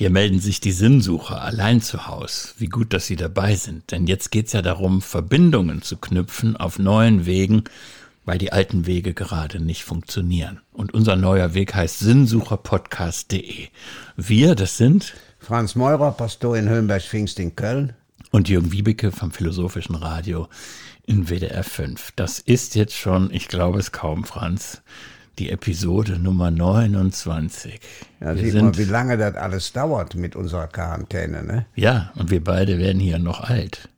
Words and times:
Hier 0.00 0.08
melden 0.08 0.40
sich 0.40 0.60
die 0.60 0.72
Sinnsucher 0.72 1.42
allein 1.42 1.82
zu 1.82 2.06
Haus. 2.06 2.54
Wie 2.56 2.68
gut, 2.68 2.94
dass 2.94 3.06
Sie 3.06 3.16
dabei 3.16 3.54
sind. 3.54 3.90
Denn 3.90 4.06
jetzt 4.06 4.30
geht's 4.30 4.54
ja 4.54 4.62
darum, 4.62 5.02
Verbindungen 5.02 5.82
zu 5.82 5.98
knüpfen 5.98 6.56
auf 6.56 6.78
neuen 6.78 7.26
Wegen, 7.26 7.64
weil 8.24 8.38
die 8.38 8.50
alten 8.50 8.86
Wege 8.86 9.12
gerade 9.12 9.60
nicht 9.60 9.84
funktionieren. 9.84 10.62
Und 10.72 10.94
unser 10.94 11.16
neuer 11.16 11.52
Weg 11.52 11.74
heißt 11.74 11.98
sinnsucherpodcast.de. 11.98 13.68
Wir, 14.16 14.54
das 14.54 14.78
sind 14.78 15.12
Franz 15.38 15.74
Meurer, 15.74 16.12
Pastor 16.12 16.56
in 16.56 16.70
Höhenberg-Pfingst 16.70 17.38
in 17.38 17.54
Köln. 17.54 17.92
Und 18.30 18.48
Jürgen 18.48 18.72
Wiebeke 18.72 19.12
vom 19.12 19.32
Philosophischen 19.32 19.96
Radio 19.96 20.48
in 21.04 21.28
WDR 21.28 21.62
5. 21.62 22.12
Das 22.16 22.38
ist 22.38 22.74
jetzt 22.74 22.96
schon, 22.96 23.30
ich 23.34 23.48
glaube 23.48 23.78
es 23.78 23.92
kaum, 23.92 24.24
Franz, 24.24 24.80
die 25.40 25.50
Episode 25.50 26.18
Nummer 26.18 26.50
29. 26.50 27.80
Ja, 28.20 28.34
wir 28.36 28.42
sieht 28.42 28.52
sind, 28.52 28.64
man, 28.64 28.78
wie 28.78 28.84
lange 28.84 29.16
das 29.16 29.34
alles 29.36 29.72
dauert 29.72 30.14
mit 30.14 30.36
unserer 30.36 30.68
Quarantäne, 30.68 31.42
ne? 31.42 31.66
Ja, 31.74 32.12
und 32.14 32.30
wir 32.30 32.44
beide 32.44 32.78
werden 32.78 33.00
hier 33.00 33.18
noch 33.18 33.40
alt. 33.40 33.88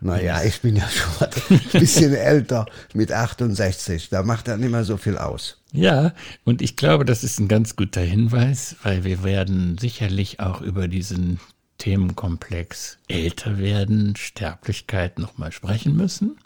Naja, 0.00 0.42
ich 0.44 0.60
bin 0.60 0.76
ja 0.76 0.86
schon 0.88 1.28
ein 1.50 1.80
bisschen 1.80 2.14
älter 2.14 2.66
mit 2.92 3.10
68. 3.10 4.10
Da 4.10 4.22
macht 4.22 4.46
dann 4.46 4.60
nicht 4.60 4.70
mehr 4.70 4.84
so 4.84 4.96
viel 4.96 5.18
aus. 5.18 5.60
Ja, 5.72 6.12
und 6.44 6.62
ich 6.62 6.76
glaube, 6.76 7.04
das 7.04 7.24
ist 7.24 7.40
ein 7.40 7.48
ganz 7.48 7.74
guter 7.74 8.02
Hinweis, 8.02 8.76
weil 8.84 9.02
wir 9.02 9.24
werden 9.24 9.76
sicherlich 9.78 10.38
auch 10.38 10.60
über 10.60 10.86
diesen 10.86 11.40
Themenkomplex 11.78 12.98
älter 13.08 13.58
werden, 13.58 14.14
Sterblichkeit 14.14 15.18
nochmal 15.18 15.50
sprechen 15.50 15.96
müssen. 15.96 16.36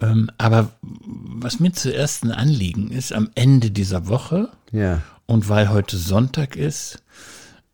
Ähm, 0.00 0.30
aber 0.38 0.70
was 0.82 1.60
mir 1.60 1.72
zuerst 1.72 2.24
ein 2.24 2.32
Anliegen 2.32 2.90
ist, 2.90 3.12
am 3.12 3.30
Ende 3.34 3.70
dieser 3.70 4.08
Woche 4.08 4.48
ja. 4.72 5.02
und 5.26 5.48
weil 5.48 5.70
heute 5.70 5.96
Sonntag 5.96 6.56
ist, 6.56 7.02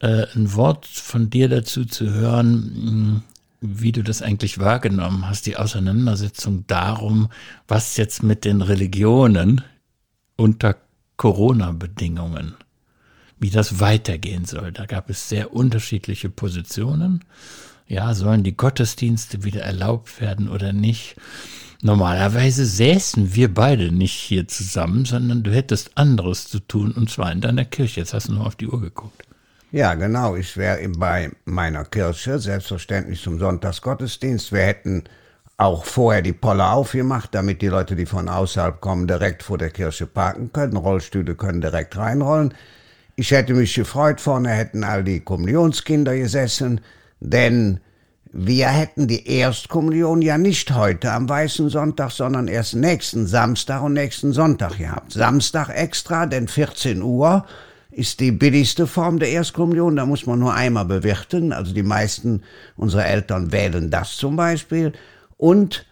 äh, 0.00 0.26
ein 0.34 0.54
Wort 0.54 0.86
von 0.86 1.30
dir 1.30 1.48
dazu 1.48 1.84
zu 1.84 2.10
hören, 2.10 3.22
wie 3.60 3.92
du 3.92 4.02
das 4.02 4.22
eigentlich 4.22 4.58
wahrgenommen 4.58 5.28
hast, 5.28 5.46
die 5.46 5.56
Auseinandersetzung 5.56 6.64
darum, 6.66 7.28
was 7.68 7.96
jetzt 7.96 8.22
mit 8.22 8.44
den 8.44 8.60
Religionen 8.60 9.62
unter 10.36 10.76
Corona-Bedingungen, 11.16 12.54
wie 13.38 13.50
das 13.50 13.80
weitergehen 13.80 14.44
soll. 14.44 14.72
Da 14.72 14.86
gab 14.86 15.08
es 15.08 15.28
sehr 15.28 15.54
unterschiedliche 15.54 16.28
Positionen. 16.28 17.24
Ja, 17.88 18.14
sollen 18.14 18.42
die 18.42 18.56
Gottesdienste 18.56 19.44
wieder 19.44 19.62
erlaubt 19.62 20.20
werden 20.20 20.48
oder 20.48 20.72
nicht? 20.72 21.16
Normalerweise 21.82 22.64
säßen 22.64 23.34
wir 23.34 23.52
beide 23.52 23.92
nicht 23.92 24.14
hier 24.14 24.48
zusammen, 24.48 25.04
sondern 25.04 25.42
du 25.42 25.50
hättest 25.52 25.96
anderes 25.96 26.48
zu 26.48 26.60
tun, 26.60 26.92
und 26.92 27.10
zwar 27.10 27.30
in 27.32 27.40
deiner 27.40 27.64
Kirche. 27.64 28.00
Jetzt 28.00 28.14
hast 28.14 28.28
du 28.28 28.32
nur 28.32 28.46
auf 28.46 28.56
die 28.56 28.68
Uhr 28.68 28.80
geguckt. 28.80 29.22
Ja, 29.72 29.94
genau. 29.94 30.36
Ich 30.36 30.56
wäre 30.56 30.88
bei 30.88 31.30
meiner 31.44 31.84
Kirche, 31.84 32.38
selbstverständlich 32.38 33.20
zum 33.20 33.38
Sonntagsgottesdienst. 33.38 34.52
Wir 34.52 34.62
hätten 34.62 35.04
auch 35.58 35.84
vorher 35.84 36.22
die 36.22 36.32
Polle 36.32 36.66
aufgemacht, 36.68 37.34
damit 37.34 37.62
die 37.62 37.68
Leute, 37.68 37.96
die 37.96 38.06
von 38.06 38.28
außerhalb 38.28 38.80
kommen, 38.80 39.06
direkt 39.06 39.42
vor 39.42 39.58
der 39.58 39.70
Kirche 39.70 40.06
parken 40.06 40.52
können. 40.52 40.76
Rollstühle 40.76 41.34
können 41.34 41.60
direkt 41.60 41.96
reinrollen. 41.96 42.54
Ich 43.16 43.30
hätte 43.30 43.54
mich 43.54 43.74
gefreut, 43.74 44.20
vorne 44.20 44.50
hätten 44.50 44.84
all 44.84 45.02
die 45.02 45.20
Kommunionskinder 45.20 46.14
gesessen, 46.16 46.80
denn 47.20 47.80
wir 48.38 48.68
hätten 48.68 49.08
die 49.08 49.26
Erstkommunion 49.26 50.20
ja 50.20 50.36
nicht 50.36 50.74
heute 50.74 51.10
am 51.12 51.26
Weißen 51.26 51.70
Sonntag, 51.70 52.10
sondern 52.10 52.48
erst 52.48 52.74
nächsten 52.74 53.26
Samstag 53.26 53.82
und 53.82 53.94
nächsten 53.94 54.34
Sonntag 54.34 54.76
gehabt. 54.76 55.14
Samstag 55.14 55.70
extra, 55.70 56.26
denn 56.26 56.46
14 56.46 57.00
Uhr 57.00 57.46
ist 57.90 58.20
die 58.20 58.32
billigste 58.32 58.86
Form 58.86 59.18
der 59.18 59.30
Erstkommunion. 59.30 59.96
Da 59.96 60.04
muss 60.04 60.26
man 60.26 60.38
nur 60.38 60.52
einmal 60.52 60.84
bewirten. 60.84 61.54
Also 61.54 61.72
die 61.72 61.82
meisten 61.82 62.42
unserer 62.76 63.06
Eltern 63.06 63.52
wählen 63.52 63.90
das 63.90 64.16
zum 64.16 64.36
Beispiel. 64.36 64.92
Und 65.38 65.86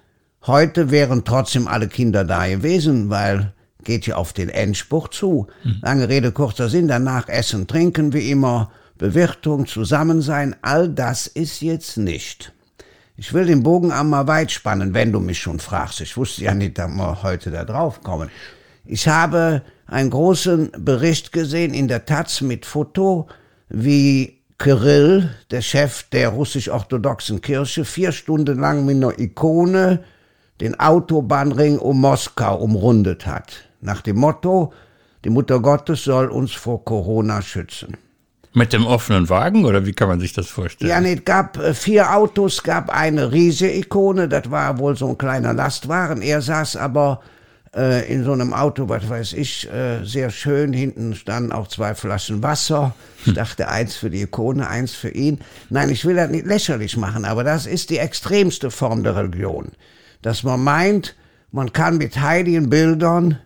heute 0.47 0.91
wären 0.91 1.25
trotzdem 1.25 1.67
alle 1.67 1.89
Kinder 1.89 2.25
da 2.25 2.47
gewesen, 2.47 3.09
weil 3.09 3.55
geht 3.85 4.07
ja 4.07 4.17
auf 4.17 4.35
den 4.35 4.51
Endspruch 4.51 5.09
zu. 5.09 5.47
Mhm. 5.63 5.77
Lange 5.81 6.09
Rede, 6.11 6.31
kurzer 6.31 6.69
Sinn, 6.69 6.89
danach 6.89 7.29
essen, 7.29 7.67
trinken 7.67 8.13
wie 8.13 8.31
immer, 8.31 8.71
Bewirtung, 9.05 9.67
Zusammensein, 9.67 10.57
all 10.63 10.89
das 10.89 11.27
ist 11.27 11.61
jetzt 11.61 11.99
nicht. 11.99 12.55
Ich 13.19 13.35
will 13.35 13.45
den 13.45 13.63
Bogen 13.63 13.93
einmal 13.93 14.27
weit 14.29 14.51
spannen, 14.51 14.95
wenn 14.95 15.13
du 15.13 15.21
mich 15.21 15.41
schon 15.41 15.61
fragst. 15.61 16.01
Ich 16.01 16.17
wusste 16.17 16.45
ja 16.45 16.55
nicht, 16.55 16.79
dass 16.79 16.89
wir 16.89 17.23
heute 17.23 17.51
da 17.51 17.67
drauf 17.67 18.03
kommen. 18.03 18.31
Ich 18.87 19.07
habe 19.07 19.61
einen 19.87 20.09
großen 20.09 20.73
Bericht 20.79 21.33
gesehen 21.33 21.75
in 21.75 21.87
der 21.87 22.07
Taz 22.07 22.41
mit 22.41 22.65
Foto, 22.65 23.29
wie 23.69 24.41
Kirill, 24.59 25.29
der 25.51 25.61
Chef 25.61 26.05
der 26.05 26.31
russisch-orthodoxen 26.31 27.43
Kirche, 27.43 27.85
vier 27.85 28.11
Stunden 28.11 28.59
lang 28.59 28.87
mit 28.87 28.97
einer 28.97 29.19
Ikone 29.19 30.03
den 30.63 30.81
Autobahnring 30.81 31.79
um 31.79 32.01
Moskau 32.01 32.57
umrundet 32.57 33.27
hat. 33.27 33.69
Nach 33.83 34.01
dem 34.01 34.17
Motto, 34.17 34.73
die 35.27 35.31
Mutter 35.31 35.61
Gottes 35.61 36.05
soll 36.05 36.29
uns 36.29 36.53
vor 36.53 36.83
Corona 36.87 37.43
schützen. 37.43 37.99
Mit 38.57 38.73
dem 38.73 38.87
offenen 38.87 39.29
Wagen 39.29 39.65
oder 39.65 39.85
wie 39.85 39.93
kann 39.93 40.07
man 40.07 40.21
sich 40.21 40.33
das 40.33 40.47
vorstellen? 40.47 40.89
Ja, 40.89 41.01
nee, 41.01 41.15
es 41.15 41.25
gab 41.25 41.59
äh, 41.59 41.75
vier 41.75 42.15
Autos, 42.15 42.63
gab 42.63 42.89
eine 42.89 43.33
riesige 43.33 43.77
Ikone, 43.77 44.29
das 44.29 44.49
war 44.49 44.79
wohl 44.79 44.97
so 44.97 45.09
ein 45.09 45.19
kleiner 45.19 45.53
Lastwagen. 45.53 46.23
Er 46.23 46.41
saß 46.41 46.77
aber 46.77 47.21
äh, 47.75 48.09
in 48.13 48.23
so 48.23 48.33
einem 48.33 48.53
Auto, 48.55 48.89
was 48.89 49.09
weiß 49.09 49.33
ich, 49.33 49.69
äh, 49.73 50.05
sehr 50.05 50.31
schön. 50.31 50.73
Hinten 50.73 51.17
standen 51.17 51.51
auch 51.51 51.67
zwei 51.67 51.97
Flaschen 51.97 52.45
Wasser. 52.45 52.95
Ich 53.23 53.27
hm. 53.27 53.35
dachte, 53.35 53.69
eins 53.69 53.97
für 53.97 54.09
die 54.09 54.23
Ikone, 54.23 54.69
eins 54.69 54.95
für 54.95 55.11
ihn. 55.11 55.41
Nein, 55.69 55.91
ich 55.91 56.05
will 56.05 56.15
das 56.15 56.31
nicht 56.31 56.47
lächerlich 56.47 56.97
machen, 56.97 57.25
aber 57.25 57.43
das 57.43 57.67
ist 57.67 57.91
die 57.91 57.99
extremste 57.99 58.71
Form 58.71 59.03
der 59.03 59.17
Religion. 59.17 59.73
Dass 60.23 60.45
man 60.45 60.63
meint, 60.63 61.17
man 61.51 61.73
kann 61.73 61.99
mit 61.99 62.21
heiligen 62.21 62.71
Bildern 62.71 63.41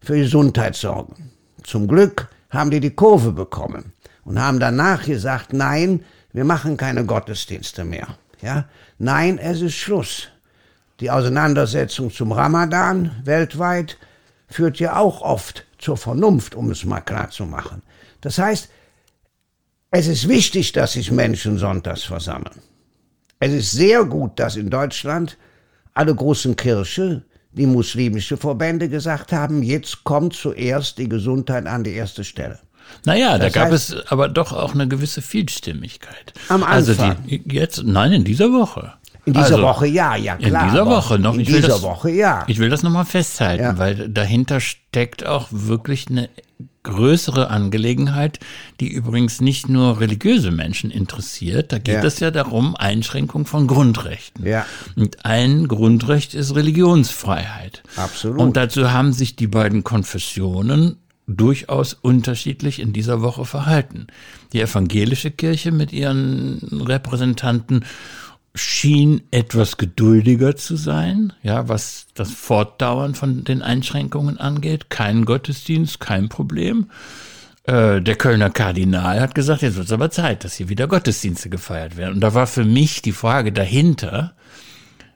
für 0.00 0.16
Gesundheit 0.16 0.74
sorgen. 0.74 1.32
Zum 1.64 1.86
Glück 1.86 2.28
haben 2.48 2.70
die 2.70 2.80
die 2.80 2.94
Kurve 2.94 3.32
bekommen 3.32 3.93
und 4.24 4.40
haben 4.40 4.60
danach 4.60 5.04
gesagt, 5.04 5.52
nein, 5.52 6.04
wir 6.32 6.44
machen 6.44 6.76
keine 6.76 7.04
Gottesdienste 7.04 7.84
mehr. 7.84 8.08
Ja? 8.40 8.66
Nein, 8.98 9.38
es 9.38 9.60
ist 9.60 9.74
Schluss. 9.74 10.28
Die 11.00 11.10
Auseinandersetzung 11.10 12.10
zum 12.10 12.32
Ramadan 12.32 13.10
weltweit 13.24 13.98
führt 14.48 14.78
ja 14.78 14.96
auch 14.96 15.22
oft 15.22 15.64
zur 15.78 15.96
Vernunft, 15.96 16.54
um 16.54 16.70
es 16.70 16.84
mal 16.84 17.00
klar 17.00 17.30
zu 17.30 17.44
machen. 17.44 17.82
Das 18.20 18.38
heißt, 18.38 18.68
es 19.90 20.06
ist 20.06 20.28
wichtig, 20.28 20.72
dass 20.72 20.92
sich 20.92 21.10
Menschen 21.10 21.58
sonntags 21.58 22.04
versammeln. 22.04 22.60
Es 23.38 23.52
ist 23.52 23.72
sehr 23.72 24.04
gut, 24.04 24.38
dass 24.40 24.56
in 24.56 24.70
Deutschland 24.70 25.36
alle 25.92 26.14
großen 26.14 26.56
Kirchen, 26.56 27.24
die 27.52 27.66
muslimische 27.66 28.36
Verbände 28.36 28.88
gesagt 28.88 29.32
haben, 29.32 29.62
jetzt 29.62 30.02
kommt 30.02 30.34
zuerst 30.34 30.98
die 30.98 31.08
Gesundheit 31.08 31.66
an 31.66 31.84
die 31.84 31.92
erste 31.94 32.24
Stelle. 32.24 32.58
Naja, 33.04 33.38
das 33.38 33.52
da 33.52 33.60
gab 33.60 33.72
heißt, 33.72 33.92
es 33.92 34.06
aber 34.08 34.28
doch 34.28 34.52
auch 34.52 34.74
eine 34.74 34.88
gewisse 34.88 35.22
Vielstimmigkeit. 35.22 36.32
Am 36.48 36.62
Anfang. 36.62 36.72
Also 36.72 36.94
die, 37.26 37.42
jetzt, 37.46 37.82
nein, 37.84 38.12
in 38.12 38.24
dieser 38.24 38.52
Woche. 38.52 38.94
In 39.26 39.32
dieser 39.32 39.46
also, 39.46 39.62
Woche 39.62 39.86
ja, 39.86 40.16
ja 40.16 40.36
klar. 40.36 40.64
In 40.64 40.70
dieser 40.70 40.86
Woche 40.86 41.18
noch. 41.18 41.34
In 41.34 41.40
ich 41.40 41.48
dieser 41.48 41.68
das, 41.68 41.82
Woche 41.82 42.10
ja. 42.10 42.44
Ich 42.46 42.58
will 42.58 42.68
das 42.68 42.82
nochmal 42.82 43.06
festhalten, 43.06 43.62
ja. 43.62 43.78
weil 43.78 44.08
dahinter 44.10 44.60
steckt 44.60 45.26
auch 45.26 45.48
wirklich 45.50 46.08
eine 46.08 46.28
größere 46.82 47.48
Angelegenheit, 47.48 48.38
die 48.80 48.88
übrigens 48.88 49.40
nicht 49.40 49.70
nur 49.70 50.00
religiöse 50.00 50.50
Menschen 50.50 50.90
interessiert. 50.90 51.72
Da 51.72 51.78
geht 51.78 51.94
ja. 51.94 52.04
es 52.04 52.20
ja 52.20 52.30
darum, 52.30 52.76
Einschränkung 52.76 53.46
von 53.46 53.66
Grundrechten. 53.66 54.46
Ja. 54.46 54.66
Und 54.94 55.24
ein 55.24 55.66
Grundrecht 55.66 56.34
ist 56.34 56.54
Religionsfreiheit. 56.54 57.82
Absolut. 57.96 58.38
Und 58.38 58.56
dazu 58.58 58.92
haben 58.92 59.14
sich 59.14 59.34
die 59.34 59.46
beiden 59.46 59.82
Konfessionen 59.82 60.98
durchaus 61.26 61.94
unterschiedlich 61.94 62.80
in 62.80 62.92
dieser 62.92 63.22
Woche 63.22 63.44
verhalten. 63.44 64.06
Die 64.52 64.60
evangelische 64.60 65.30
Kirche 65.30 65.72
mit 65.72 65.92
ihren 65.92 66.58
Repräsentanten 66.86 67.84
schien 68.54 69.22
etwas 69.30 69.78
geduldiger 69.78 70.54
zu 70.54 70.76
sein, 70.76 71.32
ja, 71.42 71.68
was 71.68 72.06
das 72.14 72.30
Fortdauern 72.30 73.14
von 73.14 73.44
den 73.44 73.62
Einschränkungen 73.62 74.38
angeht. 74.38 74.90
Kein 74.90 75.24
Gottesdienst, 75.24 75.98
kein 75.98 76.28
Problem. 76.28 76.90
Äh, 77.64 78.00
der 78.00 78.16
Kölner 78.16 78.50
Kardinal 78.50 79.20
hat 79.20 79.34
gesagt, 79.34 79.62
jetzt 79.62 79.76
wird 79.76 79.86
es 79.86 79.92
aber 79.92 80.10
Zeit, 80.10 80.44
dass 80.44 80.54
hier 80.54 80.68
wieder 80.68 80.86
Gottesdienste 80.86 81.48
gefeiert 81.48 81.96
werden. 81.96 82.14
Und 82.14 82.20
da 82.20 82.34
war 82.34 82.46
für 82.46 82.64
mich 82.64 83.02
die 83.02 83.12
Frage 83.12 83.50
dahinter, 83.52 84.34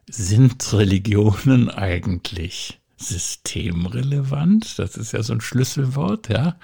sind 0.09 0.73
Religionen 0.73 1.71
eigentlich 1.71 2.78
systemrelevant? 2.99 4.79
Das 4.79 4.97
ist 4.97 5.13
ja 5.13 5.23
so 5.23 5.33
ein 5.33 5.41
Schlüsselwort, 5.41 6.29
ja. 6.29 6.57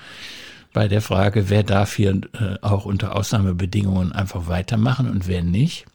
Bei 0.73 0.89
der 0.89 1.01
Frage, 1.01 1.49
wer 1.51 1.63
darf 1.63 1.95
hier 1.95 2.21
äh, 2.33 2.57
auch 2.61 2.85
unter 2.85 3.15
Ausnahmebedingungen 3.15 4.13
einfach 4.13 4.49
weitermachen 4.49 5.09
und 5.09 5.29
wer 5.29 5.43
nicht. 5.43 5.87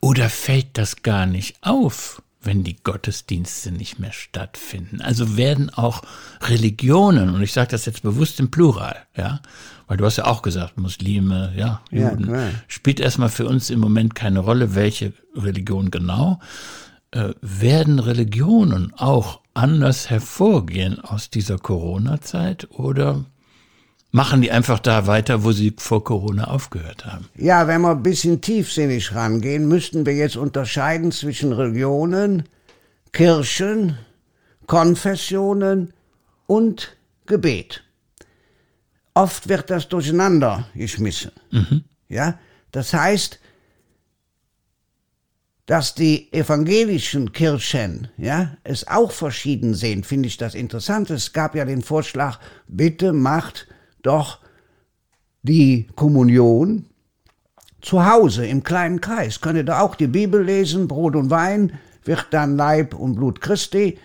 Oder 0.00 0.30
fällt 0.30 0.78
das 0.78 1.02
gar 1.02 1.26
nicht 1.26 1.58
auf, 1.60 2.22
wenn 2.40 2.64
die 2.64 2.82
Gottesdienste 2.82 3.70
nicht 3.70 3.98
mehr 3.98 4.12
stattfinden? 4.12 5.02
Also 5.02 5.36
werden 5.36 5.68
auch 5.68 6.00
Religionen, 6.40 7.34
und 7.34 7.42
ich 7.42 7.52
sage 7.52 7.72
das 7.72 7.84
jetzt 7.84 8.02
bewusst 8.02 8.40
im 8.40 8.50
Plural, 8.50 8.96
ja, 9.14 9.40
weil 9.86 9.98
du 9.98 10.06
hast 10.06 10.16
ja 10.16 10.24
auch 10.24 10.40
gesagt, 10.40 10.78
Muslime, 10.78 11.52
ja, 11.54 11.82
Juden, 11.90 12.30
ja, 12.30 12.48
spielt 12.66 12.98
erstmal 12.98 13.28
für 13.28 13.46
uns 13.46 13.68
im 13.68 13.80
Moment 13.80 14.14
keine 14.14 14.38
Rolle, 14.38 14.74
welche 14.74 15.12
Religion 15.36 15.90
genau. 15.90 16.40
Äh, 17.12 17.34
werden 17.40 17.98
Religionen 17.98 18.92
auch 18.96 19.40
anders 19.52 20.10
hervorgehen 20.10 21.00
aus 21.00 21.28
dieser 21.28 21.58
Corona-Zeit 21.58 22.68
oder 22.70 23.24
machen 24.12 24.42
die 24.42 24.52
einfach 24.52 24.78
da 24.78 25.08
weiter, 25.08 25.42
wo 25.42 25.50
sie 25.50 25.74
vor 25.76 26.04
Corona 26.04 26.44
aufgehört 26.44 27.06
haben. 27.06 27.28
Ja, 27.34 27.66
wenn 27.66 27.80
wir 27.80 27.90
ein 27.90 28.04
bisschen 28.04 28.40
tiefsinnig 28.40 29.12
rangehen, 29.12 29.66
müssten 29.66 30.06
wir 30.06 30.14
jetzt 30.14 30.36
unterscheiden 30.36 31.10
zwischen 31.10 31.52
Religionen, 31.52 32.44
Kirchen, 33.10 33.98
Konfessionen 34.68 35.92
und 36.46 36.96
Gebet. 37.26 37.82
Oft 39.14 39.48
wird 39.48 39.68
das 39.68 39.88
durcheinander 39.88 40.68
geschmissen. 40.76 41.32
Mhm. 41.50 41.82
Ja, 42.08 42.38
das 42.70 42.94
heißt, 42.94 43.40
dass 45.70 45.94
die 45.94 46.32
evangelischen 46.32 47.30
Kirchen 47.30 48.08
ja, 48.16 48.56
es 48.64 48.88
auch 48.88 49.12
verschieden 49.12 49.74
sehen, 49.74 50.02
finde 50.02 50.26
ich 50.26 50.36
das 50.36 50.56
interessant. 50.56 51.10
Es 51.10 51.32
gab 51.32 51.54
ja 51.54 51.64
den 51.64 51.82
Vorschlag, 51.82 52.40
bitte 52.66 53.12
macht 53.12 53.68
doch 54.02 54.40
die 55.42 55.86
Kommunion 55.94 56.86
zu 57.80 58.04
Hause 58.04 58.48
im 58.48 58.64
kleinen 58.64 59.00
Kreis. 59.00 59.40
Könnt 59.40 59.58
ihr 59.58 59.64
da 59.64 59.78
auch 59.78 59.94
die 59.94 60.08
Bibel 60.08 60.42
lesen, 60.42 60.88
Brot 60.88 61.14
und 61.14 61.30
Wein 61.30 61.78
wird 62.02 62.26
dann 62.32 62.56
Leib 62.56 62.92
und 62.92 63.14
Blut 63.14 63.40
Christi. 63.40 63.96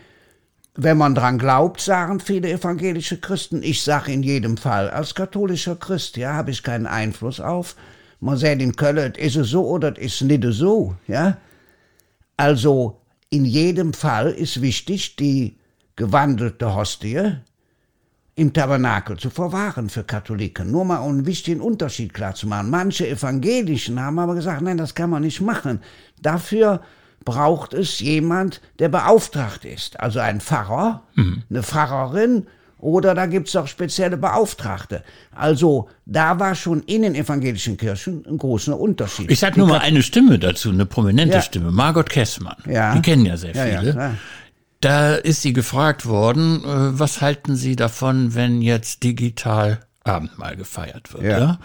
Wenn 0.76 1.00
man 1.00 1.16
dran 1.16 1.40
glaubt, 1.40 1.82
sagen 1.82 2.20
viele 2.20 2.52
evangelische 2.52 3.20
Christen, 3.20 3.64
ich 3.64 3.82
sage 3.82 4.14
in 4.14 4.22
jedem 4.22 4.58
Fall, 4.58 4.92
als 4.92 5.16
katholischer 5.16 5.78
Christ, 5.78 6.16
ja, 6.16 6.34
habe 6.34 6.52
ich 6.52 6.62
keinen 6.62 6.86
Einfluss 6.86 7.40
auf. 7.40 7.76
Man 8.20 8.38
sagt 8.38 8.62
in 8.62 8.76
Köln, 8.76 9.14
ist 9.16 9.36
es 9.36 9.50
so 9.50 9.68
oder 9.68 9.98
ist 9.98 10.22
es 10.22 10.28
nicht 10.28 10.44
so, 10.52 10.94
ja. 11.08 11.38
Also, 12.38 13.02
in 13.30 13.46
jedem 13.46 13.94
Fall 13.94 14.32
ist 14.32 14.62
wichtig, 14.62 15.16
die 15.16 15.58
gewandelte 15.96 16.76
Hostie 16.76 17.38
im 18.36 18.52
Tabernakel 18.52 19.18
zu 19.18 19.30
verwahren 19.30 19.90
für 19.90 20.04
Katholiken. 20.04 20.70
Nur 20.70 20.84
mal 20.86 20.98
um 20.98 21.12
einen 21.12 21.26
wichtigen 21.26 21.62
Unterschied 21.62 22.14
klar 22.14 22.36
zu 22.36 22.48
machen. 22.48 22.70
Manche 22.70 23.08
Evangelischen 23.08 24.02
haben 24.02 24.20
aber 24.20 24.36
gesagt, 24.36 24.62
nein, 24.62 24.78
das 24.78 24.94
kann 24.94 25.10
man 25.10 25.24
nicht 25.24 25.40
machen. 25.40 25.82
Dafür 26.22 26.82
braucht 27.24 27.74
es 27.74 28.00
jemand, 28.00 28.62
der 28.80 28.90
beauftragt 28.90 29.64
ist. 29.64 30.00
Also 30.00 30.20
ein 30.20 30.42
Pfarrer, 30.42 31.04
mhm. 31.16 31.44
eine 31.50 31.64
Pfarrerin 31.64 32.48
oder 32.80 33.16
da 33.16 33.26
gibt 33.26 33.48
es 33.48 33.56
auch 33.56 33.68
spezielle 33.68 34.18
Beauftragte. 34.18 35.04
Also 35.34 35.90
da 36.06 36.40
war 36.40 36.56
schon 36.56 36.84
in 36.84 37.02
den 37.02 37.16
evangelischen 37.16 37.78
Kirchen 37.78 38.26
ein 38.28 38.38
großer 38.38 38.80
Unterschied. 38.80 39.32
Ich 39.32 39.40
sage 39.40 39.60
nur 39.60 39.68
mal 39.68 39.80
eine 39.80 40.04
Stimme 40.04 40.40
dazu, 40.40 40.70
eine 40.70 40.86
prominente 40.86 41.36
ja. 41.36 41.42
Stimme, 41.42 41.72
Margot 41.72 42.10
Kessmann. 42.10 42.58
Ja. 42.70 42.94
Die 42.94 43.02
kennen 43.02 43.26
ja 43.26 43.38
sehr 43.38 43.54
viele. 43.54 43.96
Ja, 43.96 44.12
da 44.82 45.16
ist 45.16 45.42
sie 45.42 45.54
gefragt 45.54 46.06
worden, 46.06 46.64
äh, 46.64 47.00
was 47.00 47.22
halten 47.22 47.56
Sie 47.56 47.76
davon, 47.76 48.36
wenn 48.36 48.62
jetzt 48.62 49.04
digital 49.04 49.80
Abendmahl 50.04 50.56
gefeiert 50.56 51.12
wird? 51.14 51.24
Ja. 51.24 51.60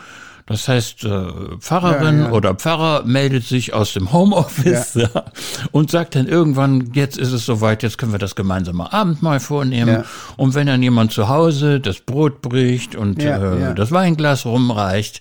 Das 0.51 0.67
heißt, 0.67 1.05
äh, 1.05 1.59
Pfarrerin 1.61 2.19
ja, 2.19 2.25
ja. 2.25 2.33
oder 2.33 2.57
Pfarrer 2.57 3.05
meldet 3.05 3.45
sich 3.45 3.73
aus 3.73 3.93
dem 3.93 4.13
Homeoffice 4.13 4.95
ja, 4.95 5.27
und 5.71 5.93
sagt 5.93 6.17
dann 6.17 6.27
irgendwann, 6.27 6.91
jetzt 6.93 7.19
ist 7.19 7.31
es 7.31 7.47
soweit, 7.47 7.85
jetzt 7.85 7.99
können 7.99 8.11
wir 8.11 8.19
das 8.19 8.35
gemeinsame 8.35 8.93
Abendmahl 8.93 9.39
vornehmen. 9.39 10.03
Und 10.37 10.57
wenn 10.57 10.67
dann 10.67 10.83
jemand 10.83 11.13
zu 11.13 11.29
Hause 11.29 11.79
das 11.79 12.01
Brot 12.01 12.43
bricht 12.43 12.97
und 12.97 13.23
äh, 13.23 13.77
das 13.77 13.93
Weinglas 13.93 14.45
rumreicht, 14.45 15.21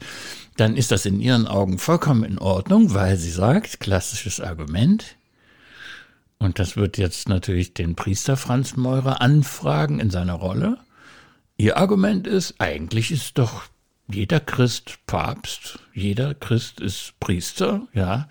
dann 0.57 0.75
ist 0.75 0.89
das 0.89 1.05
in 1.05 1.19
ihren 1.19 1.45
Augen 1.45 1.77
vollkommen 1.77 2.23
in 2.23 2.39
Ordnung, 2.39 2.95
weil 2.95 3.15
sie 3.15 3.29
sagt, 3.29 3.79
klassisches 3.79 4.41
Argument, 4.41 5.15
und 6.39 6.57
das 6.57 6.75
wird 6.75 6.97
jetzt 6.97 7.29
natürlich 7.29 7.75
den 7.75 7.93
Priester 7.93 8.35
Franz 8.35 8.75
Meurer 8.77 9.21
anfragen 9.21 9.99
in 9.99 10.09
seiner 10.09 10.33
Rolle. 10.33 10.79
Ihr 11.57 11.77
Argument 11.77 12.25
ist, 12.25 12.55
eigentlich 12.57 13.11
ist 13.11 13.37
doch 13.37 13.68
jeder 14.11 14.39
Christ 14.39 14.99
Papst, 15.05 15.79
jeder 15.93 16.33
Christ 16.33 16.79
ist 16.79 17.13
Priester, 17.19 17.87
ja. 17.93 18.27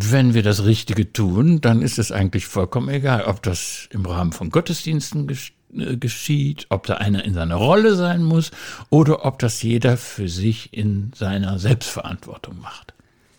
Wenn 0.00 0.32
wir 0.32 0.44
das 0.44 0.64
Richtige 0.64 1.12
tun, 1.12 1.60
dann 1.60 1.82
ist 1.82 1.98
es 1.98 2.12
eigentlich 2.12 2.46
vollkommen 2.46 2.88
egal, 2.88 3.24
ob 3.24 3.42
das 3.42 3.88
im 3.90 4.06
Rahmen 4.06 4.30
von 4.30 4.50
Gottesdiensten 4.50 5.28
äh, 5.28 5.96
geschieht, 5.96 6.66
ob 6.68 6.86
da 6.86 6.94
einer 6.94 7.24
in 7.24 7.34
seiner 7.34 7.56
Rolle 7.56 7.96
sein 7.96 8.22
muss 8.22 8.52
oder 8.90 9.24
ob 9.24 9.40
das 9.40 9.60
jeder 9.60 9.96
für 9.96 10.28
sich 10.28 10.72
in 10.72 11.10
seiner 11.16 11.58
Selbstverantwortung 11.58 12.60
macht. 12.60 12.94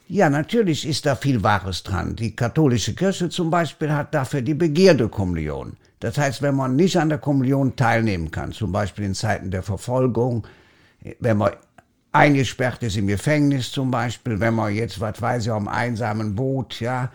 Ja, 0.09 0.29
natürlich 0.29 0.85
ist 0.85 1.05
da 1.05 1.15
viel 1.15 1.43
Wahres 1.43 1.83
dran. 1.83 2.15
Die 2.15 2.35
katholische 2.35 2.93
Kirche 2.93 3.29
zum 3.29 3.49
Beispiel 3.49 3.93
hat 3.93 4.13
dafür 4.13 4.41
die 4.41 4.55
Begierdekommunion. 4.55 5.77
Das 6.01 6.17
heißt, 6.17 6.41
wenn 6.41 6.55
man 6.55 6.75
nicht 6.75 6.97
an 6.97 7.09
der 7.09 7.19
Kommunion 7.19 7.75
teilnehmen 7.75 8.31
kann, 8.31 8.51
zum 8.51 8.71
Beispiel 8.71 9.05
in 9.05 9.15
Zeiten 9.15 9.51
der 9.51 9.63
Verfolgung, 9.63 10.45
wenn 11.19 11.37
man 11.37 11.51
eingesperrt 12.11 12.83
ist 12.83 12.97
im 12.97 13.07
Gefängnis 13.07 13.71
zum 13.71 13.91
Beispiel, 13.91 14.39
wenn 14.39 14.55
man 14.55 14.73
jetzt, 14.73 14.99
was 14.99 15.21
weiß 15.21 15.45
ich, 15.45 15.51
auf 15.51 15.57
einem 15.57 15.67
einsamen 15.67 16.35
Boot, 16.35 16.79
ja, 16.79 17.11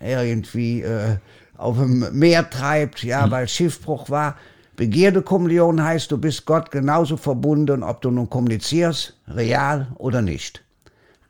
irgendwie 0.00 0.82
äh, 0.82 1.16
auf 1.56 1.76
dem 1.76 2.06
Meer 2.18 2.48
treibt, 2.48 3.02
ja, 3.02 3.26
mhm. 3.26 3.30
weil 3.30 3.48
Schiffbruch 3.48 4.10
war. 4.10 4.36
Begierdekommunion 4.76 5.82
heißt, 5.82 6.12
du 6.12 6.18
bist 6.18 6.46
Gott 6.46 6.70
genauso 6.70 7.16
verbunden, 7.16 7.82
ob 7.82 8.00
du 8.00 8.10
nun 8.12 8.30
kommunizierst, 8.30 9.14
real 9.26 9.88
oder 9.96 10.22
nicht. 10.22 10.62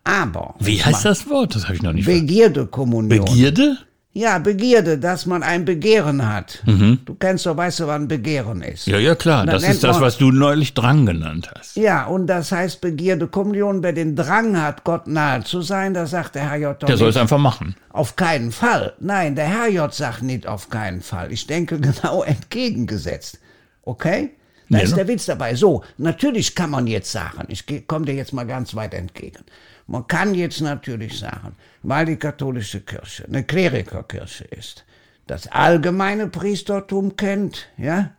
Aber. 0.05 0.55
Wie 0.59 0.82
heißt 0.82 1.05
das 1.05 1.29
Wort? 1.31 1.55
Das 1.55 1.64
habe 1.64 1.76
ich 1.76 1.82
noch 1.82 1.94
nicht 1.94 2.05
Begierdekommunion. 2.05 3.25
Begierde? 3.25 3.79
Ja, 4.19 4.41
Begierde, 4.41 4.99
dass 4.99 5.26
man 5.26 5.44
ein 5.44 5.65
Begehren 5.65 6.29
hat. 6.29 6.61
Mhm. 6.67 6.99
Du 7.05 7.15
kennst 7.15 7.47
doch, 7.47 7.56
weißt 7.56 7.79
du, 7.79 7.87
was 7.87 7.94
ein 7.94 8.09
Begehren 8.09 8.62
ist. 8.62 8.88
Ja, 8.88 8.99
ja, 8.99 9.15
klar. 9.15 9.47
Das 9.47 9.62
ist 9.62 9.85
das, 9.85 10.00
was 10.00 10.19
du 10.19 10.32
neulich 10.32 10.75
Drang 10.75 11.06
genannt 11.06 11.49
hast. 11.56 11.76
Ja, 11.76 12.05
und 12.06 12.26
das 12.26 12.50
heißt 12.50 12.81
Begierde 12.81 13.29
Kommunion, 13.29 13.85
wer 13.85 13.93
den 13.93 14.17
Drang 14.17 14.61
hat, 14.61 14.82
Gott 14.82 15.06
nahe 15.06 15.44
zu 15.44 15.62
sein, 15.62 15.94
da 15.94 16.06
sagt 16.06 16.35
der 16.35 16.50
Herr 16.50 16.56
J. 16.56 16.82
Der 16.88 16.97
soll 16.97 17.11
es 17.11 17.17
einfach 17.17 17.38
machen. 17.38 17.76
Auf 17.91 18.17
keinen 18.17 18.50
Fall. 18.50 18.94
Nein, 18.99 19.37
der 19.37 19.47
Herr 19.47 19.69
J. 19.69 19.94
sagt 19.94 20.23
nicht 20.25 20.49
auf 20.49 20.69
keinen 20.69 21.00
Fall. 21.00 21.31
Ich 21.31 21.47
denke 21.47 21.79
genau 21.81 22.25
entgegengesetzt. 22.25 23.38
Okay? 23.82 24.32
Da 24.70 24.79
nee, 24.79 24.85
ist 24.85 24.91
ne? 24.91 24.97
der 24.97 25.09
Witz 25.09 25.26
dabei. 25.26 25.55
So, 25.55 25.82
natürlich 25.97 26.55
kann 26.55 26.70
man 26.70 26.87
jetzt 26.87 27.11
sagen, 27.11 27.47
ich 27.49 27.65
komme 27.87 28.06
dir 28.06 28.15
jetzt 28.15 28.32
mal 28.32 28.47
ganz 28.47 28.75
weit 28.75 28.94
entgegen. 28.94 29.44
Man 29.87 30.06
kann 30.06 30.35
jetzt 30.35 30.61
natürlich 30.61 31.19
sagen, 31.19 31.57
weil 31.83 32.04
die 32.04 32.16
katholische 32.16 32.81
Kirche 32.81 33.25
eine 33.25 33.45
Klerikerkirche 33.45 34.45
ist, 34.45 34.85
das 35.26 35.47
allgemeine 35.47 36.28
Priestertum 36.28 37.16
kennt, 37.16 37.69
ja, 37.78 38.11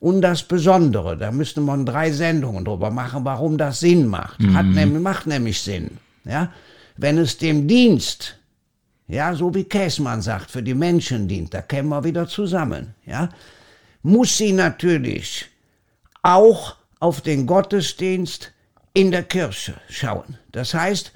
und 0.00 0.20
das 0.20 0.42
Besondere. 0.42 1.16
Da 1.16 1.32
müsste 1.32 1.62
man 1.62 1.86
drei 1.86 2.12
Sendungen 2.12 2.66
drüber 2.66 2.90
machen, 2.90 3.24
warum 3.24 3.56
das 3.56 3.80
Sinn 3.80 4.06
macht. 4.06 4.40
Mhm. 4.40 4.54
Hat 4.54 4.66
nämlich, 4.66 5.02
macht 5.02 5.26
nämlich 5.26 5.62
Sinn, 5.62 5.92
ja. 6.24 6.52
Wenn 6.98 7.16
es 7.16 7.38
dem 7.38 7.66
Dienst, 7.66 8.38
ja, 9.08 9.34
so 9.34 9.54
wie 9.54 9.64
Käsmann 9.64 10.20
sagt, 10.20 10.50
für 10.50 10.62
die 10.62 10.74
Menschen 10.74 11.26
dient, 11.26 11.54
da 11.54 11.62
kämen 11.62 11.88
wir 11.88 12.04
wieder 12.04 12.28
zusammen, 12.28 12.94
ja, 13.06 13.30
muss 14.02 14.36
sie 14.36 14.52
natürlich 14.52 15.48
auch 16.24 16.76
auf 16.98 17.20
den 17.20 17.46
Gottesdienst 17.46 18.52
in 18.94 19.10
der 19.10 19.22
Kirche 19.22 19.74
schauen. 19.88 20.38
Das 20.52 20.74
heißt, 20.74 21.12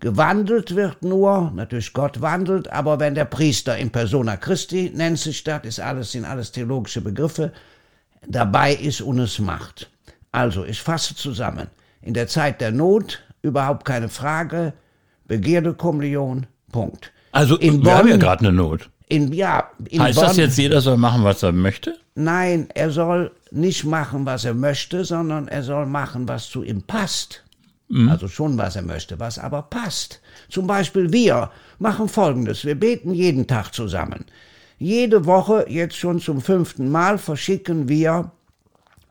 gewandelt 0.00 0.74
wird 0.74 1.02
nur, 1.02 1.52
natürlich 1.54 1.92
Gott 1.92 2.20
wandelt, 2.20 2.70
aber 2.70 2.98
wenn 2.98 3.14
der 3.14 3.24
Priester 3.24 3.78
in 3.78 3.90
persona 3.90 4.36
Christi 4.36 4.90
nennt 4.94 5.18
sich 5.18 5.44
das, 5.44 5.64
ist 5.64 5.80
alles, 5.80 6.12
sind 6.12 6.24
alles 6.24 6.52
theologische 6.52 7.00
Begriffe, 7.00 7.52
dabei 8.26 8.74
ist 8.74 9.00
und 9.00 9.20
es 9.20 9.38
macht. 9.38 9.90
Also, 10.32 10.64
ich 10.64 10.82
fasse 10.82 11.14
zusammen. 11.14 11.68
In 12.02 12.14
der 12.14 12.26
Zeit 12.26 12.60
der 12.60 12.72
Not 12.72 13.22
überhaupt 13.42 13.84
keine 13.84 14.08
Frage, 14.08 14.72
Begierde 15.26 15.74
Kommunion, 15.74 16.46
Punkt. 16.72 17.12
Also, 17.32 17.56
in 17.56 17.74
wir 17.76 17.82
Bonn, 17.84 17.92
haben 17.92 18.08
ja 18.08 18.16
gerade 18.16 18.40
eine 18.40 18.52
Not. 18.52 18.90
In, 19.08 19.32
ja, 19.32 19.70
in 19.88 20.02
heißt 20.02 20.16
Bonn, 20.16 20.28
das 20.28 20.36
jetzt, 20.36 20.58
jeder 20.58 20.80
soll 20.80 20.96
machen, 20.96 21.22
was 21.22 21.42
er 21.42 21.52
möchte? 21.52 21.96
Nein, 22.20 22.66
er 22.74 22.90
soll 22.90 23.30
nicht 23.52 23.84
machen, 23.84 24.26
was 24.26 24.44
er 24.44 24.52
möchte, 24.52 25.04
sondern 25.04 25.46
er 25.46 25.62
soll 25.62 25.86
machen, 25.86 26.26
was 26.26 26.48
zu 26.50 26.64
ihm 26.64 26.82
passt. 26.82 27.44
Mhm. 27.88 28.08
Also 28.08 28.26
schon, 28.26 28.58
was 28.58 28.74
er 28.74 28.82
möchte, 28.82 29.20
was 29.20 29.38
aber 29.38 29.62
passt. 29.62 30.20
Zum 30.48 30.66
Beispiel 30.66 31.12
wir 31.12 31.52
machen 31.78 32.08
Folgendes. 32.08 32.64
Wir 32.64 32.74
beten 32.74 33.14
jeden 33.14 33.46
Tag 33.46 33.72
zusammen. 33.72 34.24
Jede 34.80 35.26
Woche, 35.26 35.66
jetzt 35.68 35.94
schon 35.94 36.18
zum 36.18 36.40
fünften 36.40 36.90
Mal, 36.90 37.18
verschicken 37.18 37.88
wir 37.88 38.32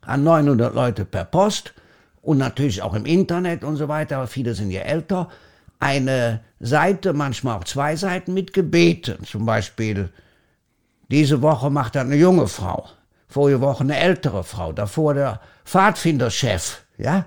an 0.01 0.25
900 0.25 0.75
Leute 0.75 1.05
per 1.05 1.23
Post 1.23 1.73
und 2.21 2.39
natürlich 2.39 2.81
auch 2.81 2.93
im 2.93 3.05
Internet 3.05 3.63
und 3.63 3.77
so 3.77 3.87
weiter, 3.87 4.17
aber 4.17 4.27
viele 4.27 4.53
sind 4.53 4.69
ja 4.69 4.81
älter, 4.81 5.29
eine 5.79 6.41
Seite, 6.59 7.13
manchmal 7.13 7.57
auch 7.57 7.63
zwei 7.63 7.95
Seiten 7.95 8.33
mit 8.33 8.51
Gebeten. 8.51 9.23
Zum 9.23 9.45
Beispiel 9.45 10.09
Diese 11.09 11.41
Woche 11.41 11.69
macht 11.69 11.95
er 11.95 12.01
eine 12.01 12.17
junge 12.17 12.49
Frau. 12.49 12.89
Vorige 13.27 13.61
Woche 13.61 13.83
eine 13.83 13.97
ältere 13.97 14.43
Frau. 14.43 14.71
Davor 14.71 15.13
der 15.13 15.41
Pfadfinderchef, 15.65 16.81
ja. 16.97 17.25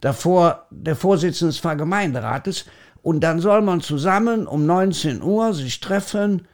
Davor 0.00 0.66
der 0.70 0.96
Vorsitzende 0.96 1.52
des 1.52 1.60
Vergemeinderates. 1.60 2.66
Und 3.02 3.20
dann 3.20 3.40
soll 3.40 3.62
man 3.62 3.80
zusammen 3.80 4.46
um 4.46 4.66
19 4.66 5.22
Uhr 5.22 5.52
sich 5.52 5.80
treffen, 5.80 6.46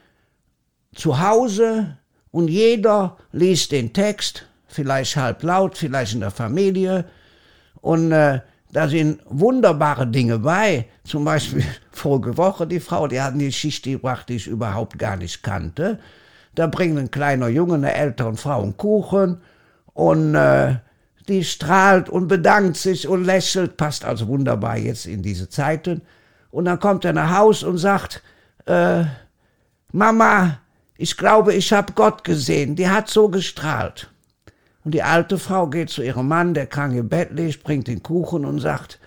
zu 0.93 1.21
Hause, 1.21 1.97
und 2.31 2.47
jeder 2.47 3.17
liest 3.31 3.71
den 3.71 3.93
Text, 3.93 4.47
vielleicht 4.67 5.17
halb 5.17 5.43
laut, 5.43 5.77
vielleicht 5.77 6.13
in 6.13 6.21
der 6.21 6.31
Familie. 6.31 7.05
Und 7.81 8.11
äh, 8.11 8.39
da 8.71 8.87
sind 8.87 9.21
wunderbare 9.25 10.07
Dinge 10.07 10.39
bei. 10.39 10.87
Zum 11.03 11.25
Beispiel 11.25 11.63
vorige 11.91 12.37
Woche 12.37 12.65
die 12.65 12.79
Frau, 12.79 13.07
die 13.07 13.21
hat 13.21 13.33
eine 13.33 13.45
Geschichte 13.45 13.91
gebracht, 13.91 14.29
die 14.29 14.37
ich 14.37 14.47
überhaupt 14.47 14.97
gar 14.97 15.17
nicht 15.17 15.43
kannte. 15.43 15.99
Da 16.55 16.67
bringt 16.67 16.97
ein 16.97 17.11
kleiner 17.11 17.47
Junge 17.47 17.75
einer 17.75 17.93
älteren 17.95 18.35
Frau 18.35 18.61
einen 18.61 18.77
Kuchen 18.77 19.41
und 19.93 20.35
äh, 20.35 20.75
die 21.27 21.43
strahlt 21.43 22.09
und 22.09 22.27
bedankt 22.27 22.77
sich 22.77 23.07
und 23.07 23.23
lächelt, 23.23 23.77
passt 23.77 24.03
also 24.05 24.27
wunderbar 24.27 24.77
jetzt 24.77 25.05
in 25.05 25.21
diese 25.21 25.49
Zeiten. 25.49 26.01
Und 26.49 26.65
dann 26.65 26.79
kommt 26.79 27.05
er 27.05 27.13
nach 27.13 27.37
Haus 27.37 27.63
und 27.63 27.77
sagt, 27.77 28.21
äh, 28.65 29.03
Mama, 29.91 30.59
ich 30.97 31.17
glaube, 31.17 31.53
ich 31.53 31.71
habe 31.73 31.93
Gott 31.93 32.23
gesehen, 32.23 32.75
die 32.75 32.89
hat 32.89 33.09
so 33.09 33.29
gestrahlt. 33.29 34.09
Und 34.83 34.93
die 34.93 35.03
alte 35.03 35.37
Frau 35.37 35.67
geht 35.67 35.89
zu 35.89 36.01
ihrem 36.01 36.27
Mann, 36.27 36.53
der 36.53 36.67
krank 36.67 36.95
im 36.95 37.07
Bett 37.07 37.31
liegt, 37.31 37.63
bringt 37.63 37.87
den 37.87 38.03
Kuchen 38.03 38.45
und 38.45 38.59
sagt, 38.59 38.99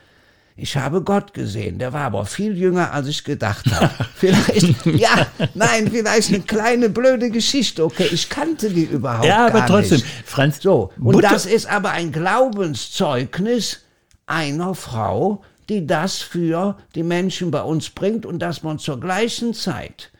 ich 0.57 0.77
habe 0.77 1.03
Gott 1.03 1.35
gesehen, 1.35 1.79
der 1.79 1.93
war 1.93 2.03
aber 2.03 2.27
viel 2.27 2.57
jünger, 2.57 2.93
als 2.93 3.09
ich 3.09 3.25
gedacht 3.25 3.67
habe. 3.73 3.91
vielleicht, 4.15 4.87
ja, 4.87 5.27
nein, 5.55 5.91
vielleicht 5.91 6.29
eine 6.29 6.43
kleine 6.43 6.89
blöde 6.89 7.31
Geschichte, 7.31 7.85
okay, 7.85 8.09
ich 8.13 8.29
kannte 8.29 8.71
die 8.71 8.85
überhaupt 8.85 9.27
ja, 9.27 9.47
aber 9.47 9.67
trotzdem, 9.67 9.99
nicht. 9.99 10.07
Franz. 10.25 10.61
So, 10.63 10.93
und 10.97 11.15
Mutter 11.15 11.29
das 11.29 11.47
ist 11.47 11.67
aber 11.67 11.91
ein 11.91 12.13
Glaubenszeugnis 12.13 13.81
einer 14.27 14.77
Frau, 14.77 15.43
die 15.69 15.87
das 15.87 16.19
für 16.19 16.79
die 16.95 17.03
Menschen 17.03 17.51
bei 17.51 17.63
uns 17.63 17.91
bringt 17.91 18.25
und 18.25 18.39
dass 18.39 18.63
man 18.63 18.79
zur 18.79 19.01
gleichen 19.01 19.55
Zeit, 19.55 20.13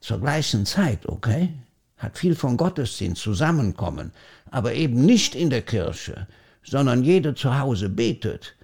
zur 0.00 0.20
gleichen 0.20 0.66
Zeit, 0.66 1.06
okay, 1.06 1.54
hat 1.96 2.18
viel 2.18 2.34
von 2.34 2.58
Gottesdienst, 2.58 3.22
Zusammenkommen, 3.22 4.12
aber 4.50 4.74
eben 4.74 5.06
nicht 5.06 5.34
in 5.34 5.48
der 5.48 5.62
Kirche, 5.62 6.26
sondern 6.62 7.04
jeder 7.04 7.34
zu 7.34 7.58
Hause 7.58 7.88
betet, 7.88 8.54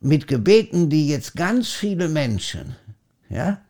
mit 0.00 0.26
Gebeten, 0.26 0.88
die 0.88 1.08
jetzt 1.08 1.36
ganz 1.36 1.70
viele 1.70 2.08
Menschen, 2.08 2.76
ja, 3.28 3.60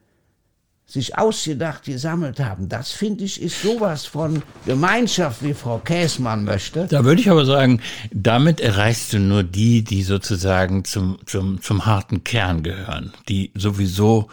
sich 0.87 1.17
ausgedacht 1.17 1.85
gesammelt 1.85 2.41
haben. 2.41 2.69
Das 2.69 2.91
finde 2.91 3.25
ich 3.25 3.41
ist 3.41 3.63
sowas 3.63 4.07
von 4.07 4.43
Gemeinschaft, 4.67 5.43
wie 5.45 5.55
Frau 5.55 5.79
Käsmann 5.79 6.45
möchte. 6.45 6.87
Da 6.91 7.05
würde 7.05 7.21
ich 7.21 7.31
aber 7.31 7.47
sagen, 7.47 7.81
damit 8.13 8.61
erreichst 8.61 9.13
du 9.13 9.21
nur 9.21 9.45
die, 9.45 9.85
die 9.85 10.03
sozusagen 10.03 10.85
zum, 10.85 11.19
zum, 11.27 11.63
zum 11.63 11.87
harten 11.87 12.25
Kern 12.25 12.65
gehören, 12.65 13.13
die 13.29 13.53
sowieso 13.55 14.29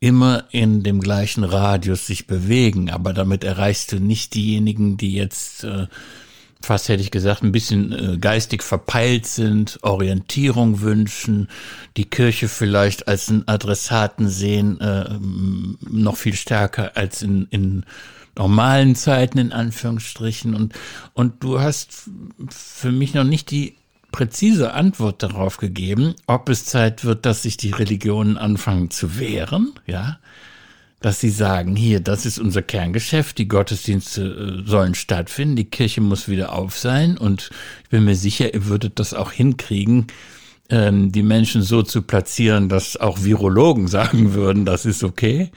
immer 0.00 0.44
in 0.50 0.82
dem 0.82 1.00
gleichen 1.00 1.44
Radius 1.44 2.06
sich 2.06 2.26
bewegen, 2.26 2.90
aber 2.90 3.12
damit 3.12 3.44
erreichst 3.44 3.92
du 3.92 4.00
nicht 4.00 4.34
diejenigen, 4.34 4.96
die 4.96 5.14
jetzt 5.14 5.62
äh, 5.64 5.86
fast 6.64 6.88
hätte 6.88 7.02
ich 7.02 7.10
gesagt, 7.10 7.42
ein 7.42 7.52
bisschen 7.52 7.92
äh, 7.92 8.18
geistig 8.18 8.62
verpeilt 8.62 9.26
sind, 9.26 9.78
Orientierung 9.82 10.80
wünschen, 10.80 11.48
die 11.96 12.04
Kirche 12.04 12.48
vielleicht 12.48 13.08
als 13.08 13.28
einen 13.28 13.46
Adressaten 13.46 14.28
sehen, 14.28 14.80
äh, 14.80 15.18
noch 15.88 16.16
viel 16.16 16.34
stärker 16.34 16.96
als 16.96 17.22
in, 17.22 17.46
in 17.50 17.84
normalen 18.36 18.94
Zeiten 18.94 19.38
in 19.38 19.52
Anführungsstrichen. 19.52 20.54
Und, 20.54 20.74
und 21.12 21.42
du 21.42 21.60
hast 21.60 22.10
für 22.48 22.92
mich 22.92 23.14
noch 23.14 23.24
nicht 23.24 23.50
die 23.50 23.76
präzise 24.12 24.74
Antwort 24.74 25.22
darauf 25.22 25.56
gegeben, 25.56 26.14
ob 26.26 26.48
es 26.48 26.66
Zeit 26.66 27.04
wird, 27.04 27.26
dass 27.26 27.42
sich 27.42 27.56
die 27.56 27.72
Religionen 27.72 28.36
anfangen 28.36 28.90
zu 28.90 29.18
wehren, 29.18 29.72
ja, 29.86 30.18
dass 31.04 31.20
sie 31.20 31.28
sagen, 31.28 31.76
hier, 31.76 32.00
das 32.00 32.24
ist 32.24 32.38
unser 32.38 32.62
Kerngeschäft, 32.62 33.36
die 33.36 33.46
Gottesdienste 33.46 34.62
äh, 34.64 34.66
sollen 34.66 34.94
stattfinden, 34.94 35.54
die 35.54 35.66
Kirche 35.66 36.00
muss 36.00 36.30
wieder 36.30 36.54
auf 36.54 36.78
sein 36.78 37.18
und 37.18 37.50
ich 37.82 37.90
bin 37.90 38.06
mir 38.06 38.16
sicher, 38.16 38.54
ihr 38.54 38.64
würdet 38.68 38.98
das 38.98 39.12
auch 39.12 39.30
hinkriegen, 39.30 40.06
ähm, 40.70 41.12
die 41.12 41.22
Menschen 41.22 41.60
so 41.60 41.82
zu 41.82 42.00
platzieren, 42.00 42.70
dass 42.70 42.96
auch 42.96 43.22
Virologen 43.22 43.86
sagen 43.98 44.32
würden, 44.32 44.64
das 44.64 44.86
ist 44.86 45.04
okay. 45.04 45.50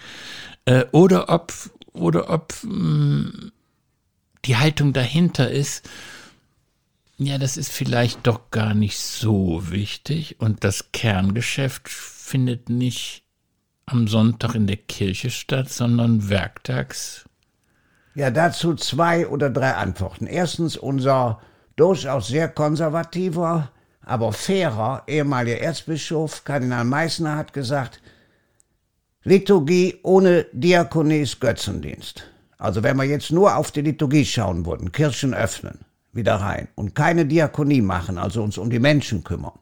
Äh, 0.65 0.83
oder 0.91 1.29
ob, 1.29 1.53
oder 1.93 2.29
ob 2.29 2.53
mm, 2.63 3.53
die 4.43 4.57
Haltung 4.57 4.91
dahinter 4.91 5.49
ist, 5.49 5.89
ja, 7.17 7.37
das 7.37 7.55
ist 7.55 7.71
vielleicht 7.71 8.27
doch 8.27 8.51
gar 8.51 8.73
nicht 8.73 8.97
so 8.97 9.71
wichtig 9.71 10.41
und 10.41 10.65
das 10.65 10.91
Kerngeschäft 10.91 11.87
findet 11.87 12.67
nicht 12.67 13.23
am 13.87 14.07
Sonntag 14.07 14.53
in 14.53 14.67
der 14.67 14.77
Kirche 14.77 15.29
statt, 15.31 15.69
sondern 15.69 16.29
werktags? 16.29 17.25
Ja, 18.15 18.31
dazu 18.31 18.75
zwei 18.75 19.27
oder 19.27 19.49
drei 19.49 19.73
Antworten. 19.73 20.27
Erstens, 20.27 20.75
unser 20.75 21.39
durchaus 21.75 22.27
sehr 22.27 22.49
konservativer, 22.49 23.71
aber 24.01 24.33
fairer 24.33 25.03
ehemaliger 25.07 25.59
Erzbischof 25.59 26.43
Kardinal 26.43 26.83
Meissner 26.83 27.35
hat 27.35 27.53
gesagt, 27.53 28.01
Liturgie 29.23 29.99
ohne 30.03 30.45
Diakonie 30.51 31.19
ist 31.19 31.39
Götzendienst. 31.39 32.29
Also 32.57 32.83
wenn 32.83 32.97
wir 32.97 33.03
jetzt 33.03 33.31
nur 33.31 33.55
auf 33.55 33.71
die 33.71 33.81
Liturgie 33.81 34.25
schauen 34.25 34.65
würden, 34.65 34.91
Kirchen 34.91 35.33
öffnen, 35.33 35.79
wieder 36.11 36.35
rein 36.35 36.67
und 36.75 36.95
keine 36.95 37.25
Diakonie 37.25 37.81
machen, 37.81 38.17
also 38.17 38.41
uns 38.43 38.57
um 38.57 38.69
die 38.69 38.79
Menschen 38.79 39.23
kümmern, 39.23 39.59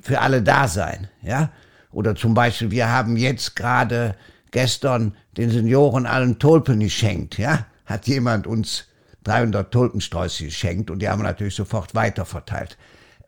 für 0.00 0.20
alle 0.20 0.42
da 0.42 0.66
sein, 0.66 1.08
ja, 1.22 1.50
oder 1.92 2.14
zum 2.14 2.34
Beispiel, 2.34 2.70
wir 2.70 2.88
haben 2.88 3.16
jetzt 3.16 3.56
gerade 3.56 4.14
gestern 4.50 5.14
den 5.36 5.50
Senioren 5.50 6.06
allen 6.06 6.38
Tulpen 6.38 6.80
geschenkt, 6.80 7.38
ja? 7.38 7.66
Hat 7.86 8.06
jemand 8.06 8.46
uns 8.46 8.84
300 9.24 9.72
Tulpensträuße 9.72 10.44
geschenkt 10.44 10.90
und 10.90 11.00
die 11.00 11.08
haben 11.08 11.20
wir 11.20 11.24
natürlich 11.24 11.54
sofort 11.54 11.94
weiterverteilt. 11.94 12.76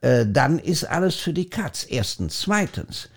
Äh, 0.00 0.26
dann 0.26 0.59
ist 0.59 0.85
alles 0.85 1.16
für 1.16 1.33
die 1.33 1.49
Katz. 1.49 1.87
Erstens. 1.88 2.40
Zweitens. 2.40 3.09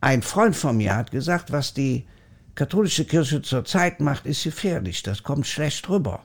Ein 0.00 0.22
Freund 0.22 0.54
von 0.54 0.76
mir 0.76 0.94
hat 0.94 1.10
gesagt, 1.10 1.50
was 1.50 1.74
die 1.74 2.06
katholische 2.54 3.04
Kirche 3.04 3.40
zurzeit 3.42 4.00
macht, 4.00 4.26
ist 4.26 4.44
gefährlich. 4.44 5.02
Das 5.02 5.22
kommt 5.22 5.46
schlecht 5.46 5.88
rüber. 5.88 6.22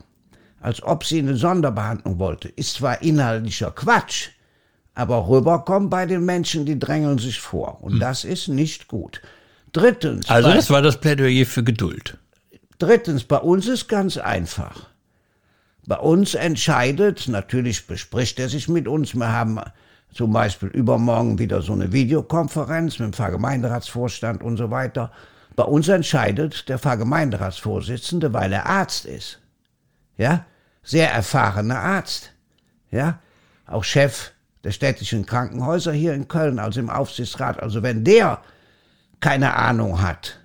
Als 0.60 0.82
ob 0.82 1.04
sie 1.04 1.18
eine 1.18 1.36
Sonderbehandlung 1.36 2.18
wollte. 2.18 2.48
Ist 2.48 2.74
zwar 2.74 3.00
inhaltlicher 3.02 3.70
Quatsch, 3.70 4.30
aber 4.94 5.28
rüberkommen 5.28 5.90
bei 5.90 6.06
den 6.06 6.24
Menschen, 6.24 6.66
die 6.66 6.78
drängeln 6.78 7.18
sich 7.18 7.40
vor. 7.40 7.82
Und 7.82 7.94
hm. 7.94 8.00
das 8.00 8.24
ist 8.24 8.48
nicht 8.48 8.88
gut. 8.88 9.20
Drittens. 9.72 10.28
Also 10.28 10.52
das 10.52 10.70
war 10.70 10.82
das 10.82 11.00
Plädoyer 11.00 11.46
für 11.46 11.62
Geduld. 11.62 12.18
Drittens, 12.78 13.24
bei 13.24 13.38
uns 13.38 13.68
ist 13.68 13.88
ganz 13.88 14.16
einfach. 14.16 14.88
Bei 15.86 15.98
uns 15.98 16.34
entscheidet, 16.34 17.28
natürlich 17.28 17.86
bespricht 17.86 18.38
er 18.38 18.48
sich 18.48 18.68
mit 18.68 18.88
uns, 18.88 19.14
wir 19.14 19.32
haben 19.32 19.60
zum 20.12 20.32
Beispiel 20.32 20.68
übermorgen 20.68 21.38
wieder 21.38 21.62
so 21.62 21.72
eine 21.72 21.92
Videokonferenz 21.92 22.98
mit 22.98 23.06
dem 23.06 23.12
Pfarrgemeinderatsvorstand 23.12 24.42
und 24.42 24.56
so 24.56 24.70
weiter. 24.70 25.12
Bei 25.56 25.64
uns 25.64 25.88
entscheidet 25.88 26.68
der 26.68 26.78
Pfarrgemeinderatsvorsitzende, 26.78 28.32
weil 28.32 28.52
er 28.52 28.66
Arzt 28.66 29.04
ist. 29.04 29.40
Ja? 30.16 30.46
Sehr 30.82 31.12
erfahrener 31.12 31.78
Arzt. 31.78 32.32
Ja? 32.90 33.20
Auch 33.66 33.84
Chef 33.84 34.32
der 34.64 34.72
städtischen 34.72 35.26
Krankenhäuser 35.26 35.92
hier 35.92 36.14
in 36.14 36.28
Köln, 36.28 36.58
also 36.58 36.80
im 36.80 36.90
Aufsichtsrat. 36.90 37.62
Also 37.62 37.82
wenn 37.82 38.04
der 38.04 38.40
keine 39.20 39.54
Ahnung 39.54 40.02
hat, 40.02 40.38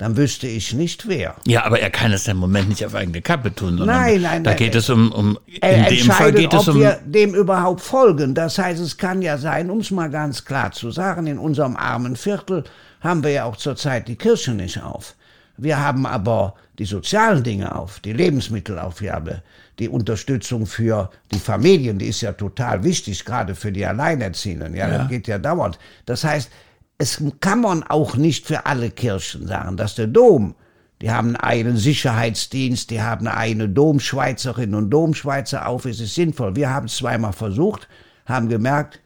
dann 0.00 0.16
wüsste 0.16 0.46
ich 0.46 0.72
nicht 0.72 1.08
wer. 1.08 1.34
Ja, 1.46 1.64
aber 1.64 1.80
er 1.80 1.90
kann 1.90 2.10
es 2.12 2.26
im 2.26 2.38
Moment 2.38 2.70
nicht 2.70 2.86
auf 2.86 2.94
eigene 2.94 3.20
Kappe 3.20 3.54
tun, 3.54 3.76
sondern 3.76 3.98
nein, 3.98 4.22
nein, 4.22 4.44
da 4.44 4.54
geht 4.54 4.74
es 4.74 4.88
um, 4.88 5.12
um 5.12 5.38
in 5.46 5.84
dem 5.84 6.10
Fall 6.10 6.32
geht 6.32 6.54
es 6.54 6.68
um 6.68 6.76
ob 6.76 6.80
wir 6.80 7.00
dem 7.04 7.34
überhaupt 7.34 7.82
folgen. 7.82 8.34
Das 8.34 8.56
heißt, 8.56 8.80
es 8.80 8.96
kann 8.96 9.20
ja 9.20 9.36
sein, 9.36 9.68
um 9.68 9.80
es 9.80 9.90
mal 9.90 10.08
ganz 10.08 10.46
klar 10.46 10.72
zu 10.72 10.90
sagen, 10.90 11.26
in 11.26 11.38
unserem 11.38 11.76
armen 11.76 12.16
Viertel 12.16 12.64
haben 13.02 13.22
wir 13.22 13.30
ja 13.30 13.44
auch 13.44 13.56
zurzeit 13.56 14.08
die 14.08 14.16
Kirche 14.16 14.52
nicht 14.52 14.82
auf. 14.82 15.16
Wir 15.58 15.78
haben 15.78 16.06
aber 16.06 16.54
die 16.78 16.86
sozialen 16.86 17.42
Dinge 17.42 17.74
auf, 17.74 18.00
die 18.00 18.14
Lebensmittelaufgabe, 18.14 19.42
die 19.80 19.88
Unterstützung 19.88 20.66
für 20.66 21.10
die 21.32 21.38
Familien, 21.38 21.98
die 21.98 22.06
ist 22.06 22.20
ja 22.20 22.32
total 22.32 22.84
wichtig, 22.84 23.24
gerade 23.24 23.54
für 23.54 23.72
die 23.72 23.84
Alleinerziehenden. 23.86 24.74
Ja, 24.74 24.88
ja. 24.88 24.98
das 24.98 25.08
geht 25.08 25.26
ja 25.26 25.38
dauernd. 25.38 25.78
Das 26.04 26.22
heißt, 26.22 26.50
es 26.98 27.22
kann 27.40 27.62
man 27.62 27.82
auch 27.82 28.14
nicht 28.14 28.46
für 28.46 28.66
alle 28.66 28.90
Kirchen 28.90 29.46
sagen, 29.46 29.78
dass 29.78 29.94
der 29.94 30.06
Dom, 30.06 30.54
die 31.00 31.10
haben 31.10 31.34
einen 31.34 31.78
Sicherheitsdienst, 31.78 32.90
die 32.90 33.00
haben 33.00 33.26
eine 33.26 33.70
Domschweizerin 33.70 34.74
und 34.74 34.90
Domschweizer 34.90 35.66
auf, 35.66 35.86
es 35.86 35.98
ist 35.98 36.14
sinnvoll. 36.14 36.56
Wir 36.56 36.68
haben 36.68 36.86
es 36.86 36.96
zweimal 36.96 37.32
versucht, 37.32 37.88
haben 38.26 38.50
gemerkt, 38.50 39.00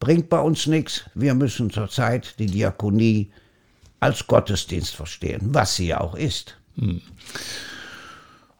bringt 0.00 0.28
bei 0.28 0.40
uns 0.40 0.66
nichts. 0.66 1.04
Wir 1.14 1.34
müssen 1.34 1.70
zurzeit 1.70 2.40
die 2.40 2.46
Diakonie 2.46 3.30
als 4.00 4.26
Gottesdienst 4.26 4.96
verstehen, 4.96 5.54
was 5.54 5.76
sie 5.76 5.86
ja 5.86 6.00
auch 6.00 6.16
ist. 6.16 6.58
Hm. 6.76 7.00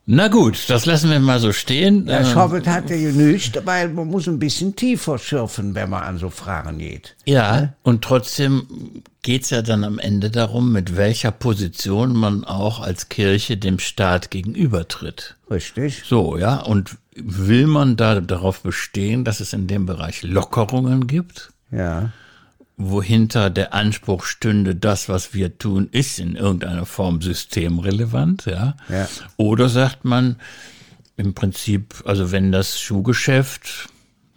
Na 0.05 0.27
gut, 0.27 0.65
das 0.69 0.85
lassen 0.85 1.11
wir 1.11 1.21
mal 1.21 1.39
so 1.39 1.53
stehen. 1.53 2.09
Ähm, 2.09 2.25
Schaubild 2.27 2.67
hat 2.67 2.91
ja 2.91 2.97
genügt, 2.97 3.65
weil 3.65 3.89
man 3.89 4.09
muss 4.09 4.27
ein 4.27 4.41
bisschen 4.41 4.75
tiefer 4.75 5.17
schürfen, 5.17 5.77
wenn 5.77 5.91
man 5.91 6.03
an 6.03 6.19
so 6.19 6.29
Fragen 6.29 6.79
geht. 6.79 7.15
Ja, 7.25 7.75
und 7.85 8.03
trotzdem 8.03 8.67
geht's 9.23 9.51
ja 9.51 9.63
dann 9.63 9.85
am 9.85 10.01
Ende 10.01 10.31
darum, 10.31 10.73
mit 10.73 10.97
welcher 10.97 11.31
Position 11.31 12.15
man 12.15 12.45
auch 12.45 12.81
als 12.81 13.11
Kirche 13.11 13.57
dem 13.57 13.79
Staat 13.79 14.33
gegenübertritt. 14.33 15.37
Richtig? 15.49 16.03
So, 16.05 16.37
ja, 16.37 16.57
und 16.57 16.97
will 17.15 17.69
man 17.69 17.97
da 17.97 18.21
darauf 18.21 18.63
bestehen, 18.63 19.25
dass 19.25 19.39
es 19.39 19.53
in 19.53 19.69
dem 19.69 19.87
Bereich 19.87 20.23
Lockerungen 20.23 21.07
gibt, 21.07 21.53
Ja. 21.71 22.11
Wohinter 22.77 23.51
der 23.51 23.75
Anspruch 23.75 24.25
stünde, 24.25 24.75
das, 24.75 25.09
was 25.09 25.35
wir 25.35 25.59
tun, 25.59 25.89
ist 25.93 26.19
in 26.19 26.37
irgendeiner 26.37 26.87
Form 26.87 27.21
systemrelevant, 27.21 28.47
ja? 28.47 28.77
Ja. 28.89 29.09
Oder 29.37 29.69
sagt 29.69 30.05
man 30.05 30.37
im 31.17 31.35
Prinzip, 31.35 32.03
also 32.05 32.33
wenn 32.33 32.53
das 32.53 32.81
Schuhgeschäft 32.81 33.89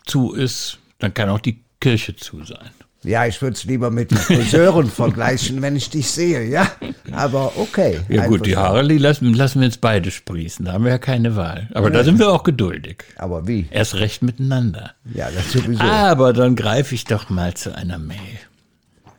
zu 0.06 0.34
ist, 0.34 0.80
dann 1.00 1.14
kann 1.14 1.30
auch 1.30 1.40
die 1.40 1.64
Kirche 1.80 2.16
zu 2.16 2.44
sein. 2.44 2.70
Ja, 3.06 3.26
ich 3.26 3.42
würde 3.42 3.56
es 3.56 3.64
lieber 3.66 3.92
mit 3.92 4.12
den 4.12 4.18
Friseuren 4.18 4.90
vergleichen, 4.90 5.62
wenn 5.62 5.76
ich 5.76 5.90
dich 5.90 6.10
sehe, 6.10 6.44
ja. 6.46 6.68
Aber 7.12 7.54
okay. 7.58 8.02
Ja 8.10 8.28
gut, 8.28 8.46
die. 8.46 8.58
Haare, 8.58 8.82
lassen, 8.82 9.34
lassen 9.34 9.60
wir 9.60 9.68
jetzt 9.68 9.82
beide 9.82 10.12
sprießen. 10.12 10.66
Da 10.66 10.74
haben 10.74 10.84
wir 10.84 10.92
ja 10.92 10.98
keine 10.98 11.36
Wahl. 11.36 11.70
Aber 11.74 11.92
da 11.92 12.04
sind 12.04 12.20
wir 12.20 12.32
auch 12.32 12.44
geduldig. 12.44 13.04
Aber 13.18 13.48
wie? 13.48 13.68
Erst 13.70 13.96
recht 13.96 14.22
miteinander. 14.24 14.94
Ja, 15.14 15.30
das 15.30 15.52
sowieso. 15.52 15.82
Aber 15.82 16.34
dann 16.34 16.56
greife 16.56 16.96
ich 16.96 17.06
doch 17.06 17.30
mal 17.30 17.54
zu 17.54 17.76
einer 17.76 18.00
Mail. 18.00 18.18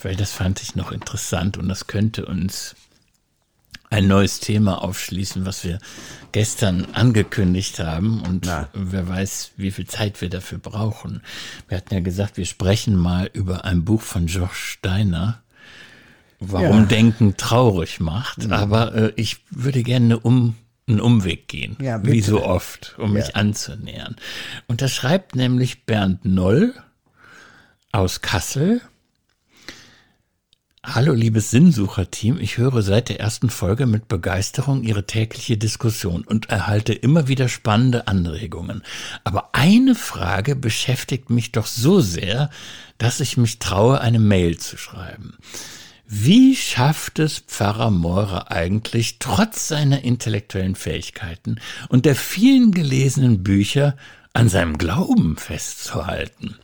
Weil 0.03 0.17
das 0.17 0.33
fand 0.33 0.63
ich 0.63 0.75
noch 0.75 0.93
interessant 0.93 1.57
und 1.57 1.69
das 1.69 1.87
könnte 1.87 2.27
uns 2.27 2.75
ein 3.91 4.09
neues 4.09 4.41
Thema 4.41 4.83
aufschließen, 4.83 5.47
was 5.47 5.65
wir 5.65 5.79
gestern 6.33 6.87
angekündigt 6.93 7.79
haben. 7.79 8.21
Und 8.23 8.47
Na. 8.47 8.69
wer 8.75 9.09
weiß, 9.09 9.53
wie 9.57 9.71
viel 9.71 9.87
Zeit 9.87 10.21
wir 10.21 10.29
dafür 10.29 10.59
brauchen. 10.59 11.23
Wir 11.69 11.77
hatten 11.79 11.95
ja 11.95 12.01
gesagt, 12.01 12.37
wir 12.37 12.47
sprechen 12.47 12.97
mal 12.97 13.31
über 13.33 13.65
ein 13.65 13.85
Buch 13.85 14.03
von 14.03 14.27
George 14.27 14.55
Steiner. 14.55 15.43
Warum 16.39 16.81
Ja. 16.81 16.85
Denken 16.87 17.37
traurig 17.37 18.01
macht. 18.01 18.51
Aber 18.53 18.95
äh, 18.95 19.13
ich 19.17 19.39
würde 19.51 19.83
gerne 19.83 20.19
um 20.19 20.55
einen 20.89 21.01
Umweg 21.01 21.49
gehen, 21.49 21.77
Ja, 21.81 22.05
wie 22.05 22.21
so 22.21 22.45
oft, 22.45 22.95
um 22.99 23.13
mich 23.15 23.35
anzunähern. 23.35 24.15
Und 24.69 24.83
da 24.83 24.89
schreibt 24.89 25.35
nämlich 25.35 25.85
Bernd 25.85 26.25
Noll 26.25 26.75
aus 27.93 28.21
Kassel. 28.21 28.81
Hallo 30.89 31.15
liebes 31.15 31.51
Sinnsucher-Team, 31.51 32.39
ich 32.41 32.59
höre 32.59 32.81
seit 32.81 33.09
der 33.09 33.19
ersten 33.19 33.51
Folge 33.51 33.87
mit 33.87 34.07
Begeisterung 34.07 34.85
Ihre 34.85 35.05
tägliche 35.05 35.57
Diskussion 35.57 36.23
und 36.23 36.49
erhalte 36.49 36.93
immer 36.93 37.27
wieder 37.27 37.49
spannende 37.49 38.07
Anregungen. 38.07 38.85
Aber 39.25 39.51
eine 39.53 39.97
Frage 39.97 40.55
beschäftigt 40.55 41.29
mich 41.29 41.51
doch 41.51 41.67
so 41.67 41.99
sehr, 42.01 42.51
dass 42.99 43.19
ich 43.19 43.37
mich 43.37 43.59
traue, 43.59 44.01
eine 44.01 44.21
Mail 44.21 44.59
zu 44.59 44.79
schreiben. 44.79 45.37
Wie 46.07 46.55
schafft 46.55 47.19
es 47.19 47.41
Pfarrer 47.41 47.91
Meurer 47.91 48.53
eigentlich, 48.53 49.19
trotz 49.19 49.67
seiner 49.67 50.05
intellektuellen 50.05 50.77
Fähigkeiten 50.77 51.57
und 51.89 52.07
der 52.07 52.15
vielen 52.15 52.71
gelesenen 52.71 53.43
Bücher 53.43 53.97
an 54.35 54.49
seinem 54.49 54.79
Glauben 54.79 55.37
festzuhalten? 55.37 56.55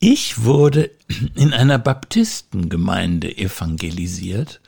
Ich 0.00 0.44
wurde 0.44 0.90
in 1.34 1.52
einer 1.52 1.78
Baptistengemeinde 1.78 3.36
evangelisiert, 3.36 4.60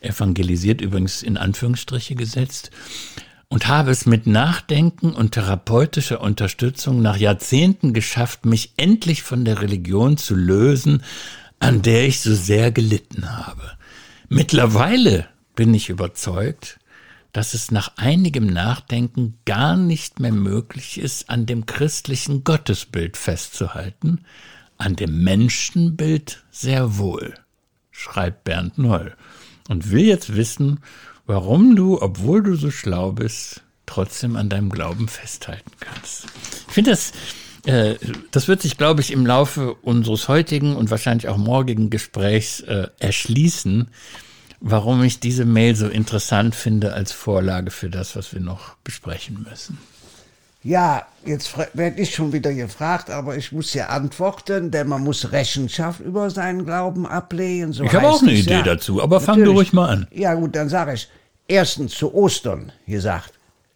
evangelisiert 0.00 0.82
übrigens 0.82 1.22
in 1.22 1.38
Anführungsstriche 1.38 2.14
gesetzt, 2.14 2.70
und 3.48 3.68
habe 3.68 3.90
es 3.90 4.04
mit 4.04 4.26
Nachdenken 4.26 5.12
und 5.12 5.32
therapeutischer 5.32 6.20
Unterstützung 6.20 7.00
nach 7.00 7.16
Jahrzehnten 7.16 7.94
geschafft, 7.94 8.44
mich 8.44 8.72
endlich 8.76 9.22
von 9.22 9.46
der 9.46 9.62
Religion 9.62 10.18
zu 10.18 10.34
lösen, 10.34 11.02
an 11.58 11.80
der 11.80 12.06
ich 12.06 12.20
so 12.20 12.34
sehr 12.34 12.70
gelitten 12.70 13.34
habe. 13.34 13.78
Mittlerweile 14.28 15.26
bin 15.54 15.72
ich 15.72 15.88
überzeugt, 15.88 16.78
dass 17.32 17.54
es 17.54 17.70
nach 17.70 17.96
einigem 17.96 18.46
Nachdenken 18.46 19.38
gar 19.46 19.76
nicht 19.76 20.20
mehr 20.20 20.32
möglich 20.32 20.98
ist, 20.98 21.30
an 21.30 21.46
dem 21.46 21.64
christlichen 21.64 22.44
Gottesbild 22.44 23.16
festzuhalten, 23.16 24.20
an 24.78 24.96
dem 24.96 25.22
Menschenbild 25.22 26.44
sehr 26.50 26.98
wohl, 26.98 27.34
schreibt 27.90 28.44
Bernd 28.44 28.78
Noll, 28.78 29.16
und 29.68 29.90
will 29.90 30.04
jetzt 30.04 30.36
wissen, 30.36 30.80
warum 31.26 31.76
du, 31.76 32.00
obwohl 32.00 32.42
du 32.42 32.54
so 32.54 32.70
schlau 32.70 33.12
bist, 33.12 33.62
trotzdem 33.86 34.36
an 34.36 34.48
deinem 34.48 34.70
Glauben 34.70 35.08
festhalten 35.08 35.70
kannst. 35.80 36.26
Ich 36.68 36.74
finde 36.74 36.90
das, 36.90 37.12
äh, 37.64 37.96
das 38.30 38.48
wird 38.48 38.62
sich, 38.62 38.76
glaube 38.76 39.00
ich, 39.00 39.10
im 39.10 39.26
Laufe 39.26 39.74
unseres 39.74 40.28
heutigen 40.28 40.76
und 40.76 40.90
wahrscheinlich 40.90 41.28
auch 41.28 41.36
morgigen 41.36 41.90
Gesprächs 41.90 42.60
äh, 42.60 42.88
erschließen, 42.98 43.88
warum 44.60 45.02
ich 45.02 45.20
diese 45.20 45.44
Mail 45.44 45.76
so 45.76 45.88
interessant 45.88 46.54
finde 46.54 46.94
als 46.94 47.12
Vorlage 47.12 47.70
für 47.70 47.90
das, 47.90 48.16
was 48.16 48.32
wir 48.32 48.40
noch 48.40 48.76
besprechen 48.84 49.46
müssen. 49.48 49.78
Ja, 50.66 51.06
jetzt 51.24 51.56
werde 51.74 52.00
ich 52.00 52.12
schon 52.12 52.32
wieder 52.32 52.52
gefragt, 52.52 53.08
aber 53.08 53.36
ich 53.36 53.52
muss 53.52 53.72
ja 53.72 53.86
antworten, 53.86 54.72
denn 54.72 54.88
man 54.88 55.04
muss 55.04 55.30
Rechenschaft 55.30 56.00
über 56.00 56.28
seinen 56.28 56.66
Glauben 56.66 57.06
ablegen. 57.06 57.72
So 57.72 57.84
Ich 57.84 57.94
habe 57.94 58.08
auch 58.08 58.20
eine 58.20 58.32
Idee 58.32 58.50
ja. 58.50 58.62
dazu, 58.62 59.00
aber 59.00 59.20
fang 59.20 59.44
du 59.44 59.52
ruhig 59.52 59.72
mal 59.72 59.90
an. 59.90 60.08
Ja 60.10 60.34
gut, 60.34 60.56
dann 60.56 60.68
sage 60.68 60.94
ich, 60.94 61.08
erstens 61.46 61.92
zu 61.92 62.12
Ostern 62.12 62.72
gesagt, 62.84 63.34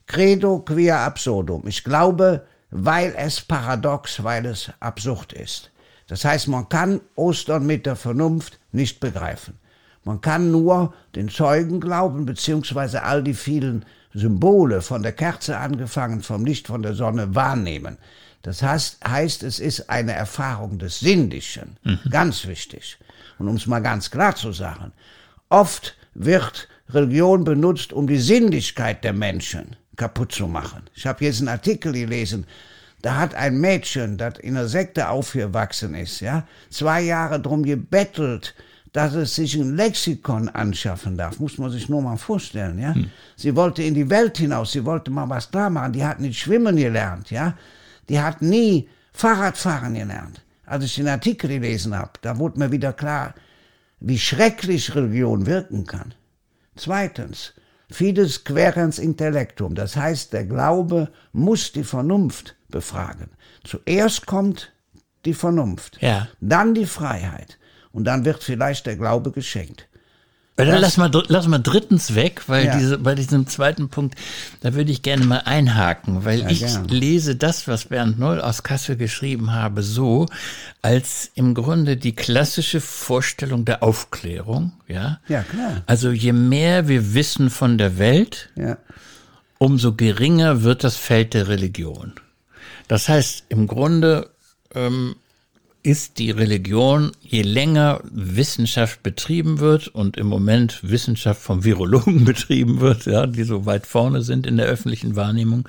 Credo 0.09 0.59
quia 0.59 1.07
absurdum. 1.07 1.63
Ich 1.69 1.85
glaube, 1.85 2.45
weil 2.73 3.15
es 3.17 3.41
paradox, 3.41 4.25
weil 4.25 4.45
es 4.47 4.73
absurd 4.81 5.33
ist. 5.33 5.71
Das 6.09 6.25
heißt, 6.25 6.49
man 6.49 6.69
kann 6.69 7.01
Ostern 7.15 7.67
mit 7.67 7.87
der 7.87 7.95
Vernunft 7.95 8.59
nicht 8.73 8.99
begreifen. 8.99 9.61
Man 10.03 10.21
kann 10.21 10.51
nur 10.51 10.93
den 11.15 11.29
Zeugen 11.29 11.79
glauben, 11.79 12.27
beziehungsweise 12.27 13.05
all 13.05 13.23
die 13.23 13.35
vielen 13.35 13.85
Symbole 14.13 14.83
von 14.83 15.03
der 15.03 15.13
Kerze 15.13 15.59
angefangen, 15.59 16.23
vom 16.23 16.45
Licht 16.45 16.67
von 16.67 16.83
der 16.83 16.95
Sonne 16.95 17.35
wahrnehmen. 17.35 17.99
Das 18.43 18.63
heißt, 18.63 19.05
heißt 19.07 19.43
es 19.43 19.61
ist 19.61 19.91
eine 19.91 20.13
Erfahrung 20.13 20.79
des 20.79 21.01
Sinnlichen. 21.01 21.77
Ganz 22.11 22.47
wichtig. 22.47 22.99
Und 23.39 23.49
um 23.49 23.57
es 23.57 23.67
mal 23.67 23.81
ganz 23.81 24.11
klar 24.11 24.35
zu 24.35 24.53
sagen, 24.53 24.93
oft 25.49 25.97
wird 26.15 26.69
Religion 26.89 27.45
benutzt, 27.45 27.93
um 27.93 28.07
die 28.07 28.19
Sinnlichkeit 28.19 29.05
der 29.05 29.13
Menschen 29.13 29.77
kaputt 29.97 30.33
zu 30.33 30.47
machen. 30.47 30.83
Ich 30.95 31.07
habe 31.07 31.25
jetzt 31.25 31.41
einen 31.41 31.49
Artikel 31.49 31.93
gelesen, 31.93 32.47
da 33.03 33.17
hat 33.17 33.35
ein 33.35 33.61
Mädchen, 33.61 34.19
das 34.19 34.39
in 34.39 34.57
einer 34.57 34.69
Sekte 34.69 35.09
aufgewachsen 35.09 35.95
ist, 35.95 36.21
ja, 36.21 36.47
zwei 36.69 37.01
Jahre 37.03 37.41
drum 37.41 37.63
gebettelt, 37.63 38.55
dass 38.93 39.15
es 39.15 39.35
sich 39.37 39.55
ein 39.55 39.77
Lexikon 39.77 40.49
anschaffen 40.49 41.17
darf. 41.17 41.39
Muss 41.39 41.59
man 41.59 41.71
sich 41.71 41.89
nur 41.89 42.03
mal 42.03 42.17
vorstellen, 42.17 42.79
ja. 42.79 42.95
Sie 43.37 43.55
wollte 43.55 43.83
in 43.83 43.95
die 43.95 44.11
Welt 44.11 44.39
hinaus, 44.39 44.73
sie 44.73 44.85
wollte 44.85 45.11
mal 45.11 45.29
was 45.29 45.51
klar 45.51 45.71
machen. 45.71 45.93
Die 45.93 46.05
hat 46.05 46.21
nicht 46.21 46.39
schwimmen 46.39 46.77
gelernt, 46.77 47.31
ja. 47.31 47.55
Die 48.09 48.21
hat 48.21 48.43
nie 48.43 48.89
Fahrradfahren 49.13 49.95
gelernt. 49.95 50.43
Als 50.67 50.85
ich 50.85 50.97
den 50.97 51.09
Artikel 51.09 51.49
gelesen 51.49 51.97
habe, 51.97 52.13
da 52.23 52.39
wurde 52.39 52.59
mir 52.59 52.73
wieder 52.73 52.93
klar, 52.93 53.35
wie 54.01 54.19
schrecklich 54.19 54.95
Religion 54.95 55.47
wirken 55.47 55.87
kann. 55.87 56.15
Zweitens, 56.77 57.53
fides 57.91 58.45
querens 58.45 58.99
intellectum, 58.99 59.75
das 59.75 59.97
heißt, 59.97 60.33
der 60.33 60.45
Glaube 60.47 61.11
muss 61.33 61.73
die 61.73 61.85
Vernunft 61.85 62.57
befragen. 62.69 63.29
Zuerst 63.65 64.27
kommt 64.27 64.73
die 65.25 65.35
Vernunft, 65.35 65.99
Ja. 66.01 66.29
dann 66.41 66.73
die 66.75 66.87
Freiheit 66.87 67.59
und 67.93 68.05
dann 68.05 68.25
wird 68.25 68.43
vielleicht 68.43 68.87
der 68.87 68.97
Glaube 68.97 69.31
geschenkt. 69.33 69.87
Das- 70.57 70.79
lass 70.79 70.97
mal, 70.99 71.11
lass 71.29 71.47
mal 71.47 71.59
drittens 71.59 72.15
weg, 72.15 72.43
weil 72.47 72.67
Ja. 72.67 72.77
diese, 72.77 72.99
bei 72.99 73.15
diesem 73.15 73.47
zweiten 73.47 73.89
Punkt, 73.89 74.15
da 74.61 74.75
würde 74.75 74.93
ich 74.93 75.01
gerne 75.01 75.25
mal 75.25 75.39
einhaken, 75.47 76.27
weil 76.27 76.51
ich 76.51 76.59
gern. 76.59 76.87
lese 76.89 77.35
das, 77.35 77.67
was 77.67 77.87
Bernd 77.87 78.19
Noll 78.19 78.43
aus 78.43 78.63
Kassel 78.63 78.97
geschrieben 78.97 79.53
habe, 79.55 79.83
so, 79.83 80.27
als 80.83 81.31
im 81.35 81.55
Grunde 81.55 81.97
die 81.97 82.15
klassische 82.15 82.83
Vorstellung 82.83 83.65
der 83.65 83.83
Aufklärung, 83.83 84.73
ja. 84.87 85.19
Ja, 85.29 85.45
klar. 85.45 85.83
Also 85.87 86.11
je 86.11 86.33
mehr 86.35 86.89
wir 86.89 87.15
wissen 87.15 87.49
von 87.49 87.79
der 87.79 87.97
Welt, 87.97 88.51
Ja, 88.55 88.77
umso 89.57 89.95
geringer 89.95 90.63
wird 90.63 90.85
das 90.85 90.97
Feld 90.97 91.33
der 91.33 91.49
Religion. 91.49 92.13
Das 92.87 93.09
heißt, 93.09 93.45
im 93.49 93.67
Grunde 93.67 94.29
ähm, 94.75 95.17
ist 95.83 96.19
die 96.19 96.31
Religion, 96.31 97.13
je 97.23 97.43
länger 97.43 98.01
Wissenschaft 98.11 99.03
betrieben 99.03 99.61
wird 99.61 99.89
und 99.89 100.17
im 100.17 100.27
Moment 100.27 100.81
Wissenschaft 100.83 101.41
vom 101.41 101.65
Virologen 101.65 102.25
betrieben 102.27 102.81
wird, 102.81 103.07
ja, 103.07 103.27
die 103.27 103.45
so 103.45 103.67
weit 103.67 103.87
vorne 103.87 104.23
sind 104.23 104.47
in 104.47 104.57
der 104.57 104.67
öffentlichen 104.67 105.17
Wahrnehmung, 105.17 105.69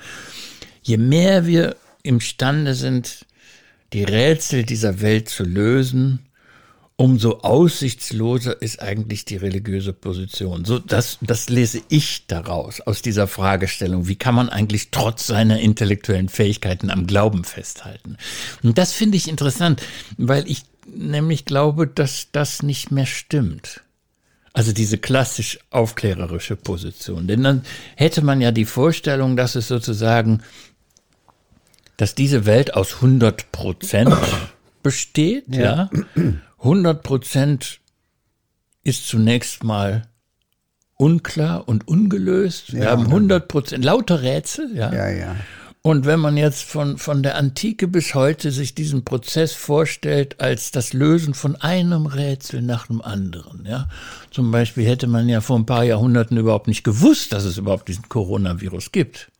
je 0.82 0.98
mehr 0.98 1.46
wir 1.46 1.76
imstande 2.02 2.74
sind, 2.74 3.26
die 3.92 4.04
Rätsel 4.04 4.64
dieser 4.64 5.00
Welt 5.00 5.28
zu 5.28 5.44
lösen, 5.44 6.20
umso 6.96 7.38
aussichtsloser 7.38 8.60
ist 8.60 8.80
eigentlich 8.82 9.24
die 9.24 9.36
religiöse 9.36 9.92
Position. 9.92 10.64
So, 10.64 10.78
das, 10.78 11.18
das 11.20 11.48
lese 11.48 11.82
ich 11.88 12.26
daraus, 12.26 12.80
aus 12.80 13.02
dieser 13.02 13.26
Fragestellung. 13.26 14.08
Wie 14.08 14.16
kann 14.16 14.34
man 14.34 14.48
eigentlich 14.48 14.90
trotz 14.90 15.26
seiner 15.26 15.58
intellektuellen 15.58 16.28
Fähigkeiten 16.28 16.90
am 16.90 17.06
Glauben 17.06 17.44
festhalten? 17.44 18.16
Und 18.62 18.78
das 18.78 18.92
finde 18.92 19.16
ich 19.16 19.28
interessant, 19.28 19.82
weil 20.18 20.48
ich 20.48 20.64
nämlich 20.86 21.44
glaube, 21.44 21.86
dass 21.86 22.28
das 22.32 22.62
nicht 22.62 22.90
mehr 22.90 23.06
stimmt. 23.06 23.82
Also 24.54 24.72
diese 24.72 24.98
klassisch 24.98 25.58
aufklärerische 25.70 26.56
Position. 26.56 27.26
Denn 27.26 27.42
dann 27.42 27.62
hätte 27.96 28.22
man 28.22 28.40
ja 28.40 28.52
die 28.52 28.66
Vorstellung, 28.66 29.36
dass 29.36 29.54
es 29.54 29.66
sozusagen, 29.68 30.42
dass 31.96 32.14
diese 32.14 32.44
Welt 32.44 32.74
aus 32.74 32.96
100 32.96 33.50
Prozent 33.50 34.14
besteht, 34.82 35.44
ja. 35.48 35.90
ja. 35.92 36.32
100 36.62 37.02
Prozent 37.02 37.80
ist 38.84 39.08
zunächst 39.08 39.64
mal 39.64 40.08
unklar 40.96 41.68
und 41.68 41.88
ungelöst. 41.88 42.72
Wir 42.72 42.84
ja, 42.84 42.90
haben 42.90 43.06
100 43.06 43.48
Prozent, 43.48 43.84
lauter 43.84 44.22
Rätsel, 44.22 44.70
ja. 44.74 44.92
Ja, 44.92 45.08
ja. 45.08 45.36
Und 45.84 46.06
wenn 46.06 46.20
man 46.20 46.36
jetzt 46.36 46.62
von, 46.62 46.96
von 46.96 47.24
der 47.24 47.36
Antike 47.36 47.88
bis 47.88 48.14
heute 48.14 48.52
sich 48.52 48.76
diesen 48.76 49.04
Prozess 49.04 49.52
vorstellt 49.52 50.40
als 50.40 50.70
das 50.70 50.92
Lösen 50.92 51.34
von 51.34 51.56
einem 51.56 52.06
Rätsel 52.06 52.62
nach 52.62 52.86
dem 52.86 53.02
anderen, 53.02 53.66
ja. 53.66 53.88
Zum 54.30 54.52
Beispiel 54.52 54.86
hätte 54.86 55.08
man 55.08 55.28
ja 55.28 55.40
vor 55.40 55.58
ein 55.58 55.66
paar 55.66 55.82
Jahrhunderten 55.82 56.36
überhaupt 56.36 56.68
nicht 56.68 56.84
gewusst, 56.84 57.32
dass 57.32 57.44
es 57.44 57.58
überhaupt 57.58 57.88
diesen 57.88 58.08
Coronavirus 58.08 58.92
gibt. 58.92 59.32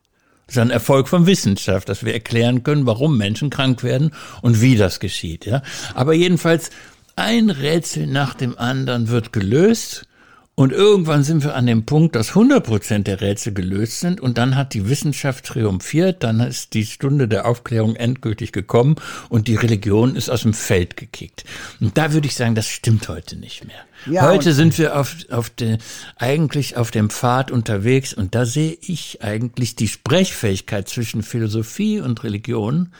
Das 0.47 0.57
ist 0.57 0.61
ein 0.61 0.71
Erfolg 0.71 1.07
von 1.07 1.25
Wissenschaft, 1.25 1.87
dass 1.87 2.03
wir 2.03 2.13
erklären 2.13 2.63
können, 2.63 2.85
warum 2.85 3.17
Menschen 3.17 3.49
krank 3.49 3.81
werden 3.81 4.11
und 4.41 4.59
wie 4.59 4.75
das 4.75 4.99
geschieht, 4.99 5.45
ja. 5.45 5.61
Aber 5.93 6.13
jedenfalls 6.13 6.71
ein 7.15 7.49
Rätsel 7.49 8.07
nach 8.07 8.33
dem 8.33 8.57
anderen 8.57 9.09
wird 9.09 9.33
gelöst 9.33 10.07
und 10.55 10.71
irgendwann 10.71 11.23
sind 11.23 11.43
wir 11.43 11.55
an 11.55 11.65
dem 11.65 11.83
Punkt, 11.85 12.15
dass 12.15 12.29
100 12.29 12.63
Prozent 12.63 13.07
der 13.07 13.21
Rätsel 13.21 13.53
gelöst 13.55 14.01
sind 14.01 14.21
und 14.21 14.37
dann 14.37 14.55
hat 14.55 14.75
die 14.75 14.87
Wissenschaft 14.87 15.45
triumphiert, 15.45 16.21
dann 16.21 16.39
ist 16.41 16.75
die 16.75 16.85
Stunde 16.85 17.27
der 17.27 17.47
Aufklärung 17.47 17.95
endgültig 17.95 18.51
gekommen 18.51 18.97
und 19.29 19.47
die 19.47 19.55
Religion 19.55 20.15
ist 20.15 20.29
aus 20.29 20.43
dem 20.43 20.53
Feld 20.53 20.95
gekickt. 20.95 21.43
Und 21.81 21.97
da 21.97 22.13
würde 22.13 22.27
ich 22.27 22.35
sagen, 22.35 22.53
das 22.53 22.67
stimmt 22.67 23.07
heute 23.09 23.35
nicht 23.35 23.65
mehr. 23.65 23.79
Ja, 24.05 24.27
heute 24.27 24.53
sind 24.53 24.77
wir 24.77 24.99
auf, 24.99 25.15
auf 25.31 25.49
de, 25.49 25.79
eigentlich 26.17 26.77
auf 26.77 26.91
dem 26.91 27.09
Pfad 27.09 27.49
unterwegs 27.49 28.13
und 28.13 28.35
da 28.35 28.45
sehe 28.45 28.77
ich 28.79 29.23
eigentlich 29.23 29.75
die 29.75 29.87
Sprechfähigkeit 29.87 30.87
zwischen 30.87 31.23
Philosophie 31.23 31.99
und 31.99 32.23
Religion, 32.23 32.93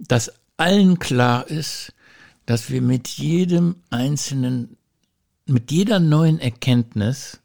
dass 0.00 0.32
allen 0.56 0.98
klar 0.98 1.46
ist, 1.46 1.92
dass 2.46 2.70
wir 2.70 2.82
mit 2.82 3.08
jedem 3.08 3.76
einzelnen, 3.90 4.76
mit 5.46 5.70
jeder 5.70 6.00
neuen 6.00 6.38
Erkenntnis 6.38 7.40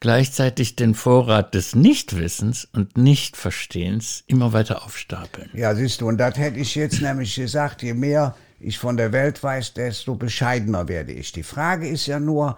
gleichzeitig 0.00 0.76
den 0.76 0.94
Vorrat 0.94 1.54
des 1.54 1.74
Nichtwissens 1.74 2.68
und 2.72 2.96
Nichtverstehens 2.96 4.24
immer 4.26 4.52
weiter 4.52 4.84
aufstapeln. 4.84 5.50
Ja, 5.54 5.74
siehst 5.74 6.00
du, 6.00 6.08
und 6.08 6.18
das 6.18 6.36
hätte 6.36 6.60
ich 6.60 6.74
jetzt 6.74 7.00
nämlich 7.00 7.34
gesagt, 7.34 7.82
je 7.82 7.94
mehr 7.94 8.36
ich 8.60 8.78
von 8.78 8.96
der 8.96 9.12
Welt 9.12 9.42
weiß, 9.42 9.74
desto 9.74 10.14
bescheidener 10.14 10.88
werde 10.88 11.12
ich. 11.12 11.32
Die 11.32 11.42
Frage 11.42 11.88
ist 11.88 12.06
ja 12.06 12.20
nur, 12.20 12.56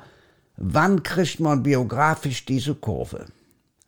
wann 0.57 1.03
kriegt 1.03 1.41
man 1.41 1.63
biografisch 1.63 2.45
diese 2.45 2.75
Kurve? 2.75 3.27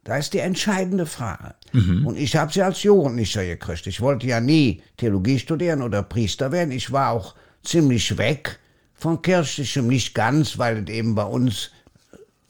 Da 0.05 0.17
ist 0.17 0.33
die 0.33 0.39
entscheidende 0.39 1.07
Frage. 1.07 1.55
Mhm. 1.73 2.07
Und 2.07 2.17
ich 2.17 2.35
habe 2.37 2.53
sie 2.53 2.63
als 2.63 2.83
Jugendlicher 2.83 3.45
gekriegt. 3.45 3.87
Ich 3.87 4.01
wollte 4.01 4.27
ja 4.27 4.41
nie 4.41 4.83
Theologie 4.97 5.39
studieren 5.39 5.83
oder 5.83 6.03
Priester 6.03 6.53
werden. 6.53 6.73
Ich 6.73 6.91
war 6.91 7.11
auch 7.11 7.35
ziemlich 7.63 8.17
weg 8.19 8.59
von 8.95 9.23
kirchlichem, 9.23 9.87
nicht 9.87 10.15
ganz, 10.15 10.59
weil 10.59 10.89
eben 10.91 11.15
bei 11.15 11.25
uns, 11.25 11.71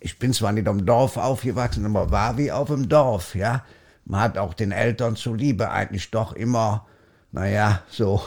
ich 0.00 0.18
bin 0.18 0.32
zwar 0.32 0.52
nicht 0.52 0.66
am 0.68 0.84
Dorf 0.84 1.16
aufgewachsen, 1.16 1.86
aber 1.86 2.10
war 2.10 2.36
wie 2.38 2.50
auf 2.50 2.68
dem 2.68 2.88
Dorf, 2.88 3.34
ja. 3.34 3.64
Man 4.04 4.20
hat 4.20 4.38
auch 4.38 4.54
den 4.54 4.72
Eltern 4.72 5.14
zuliebe 5.14 5.70
eigentlich 5.70 6.10
doch 6.10 6.32
immer, 6.32 6.86
naja, 7.30 7.82
so. 7.88 8.22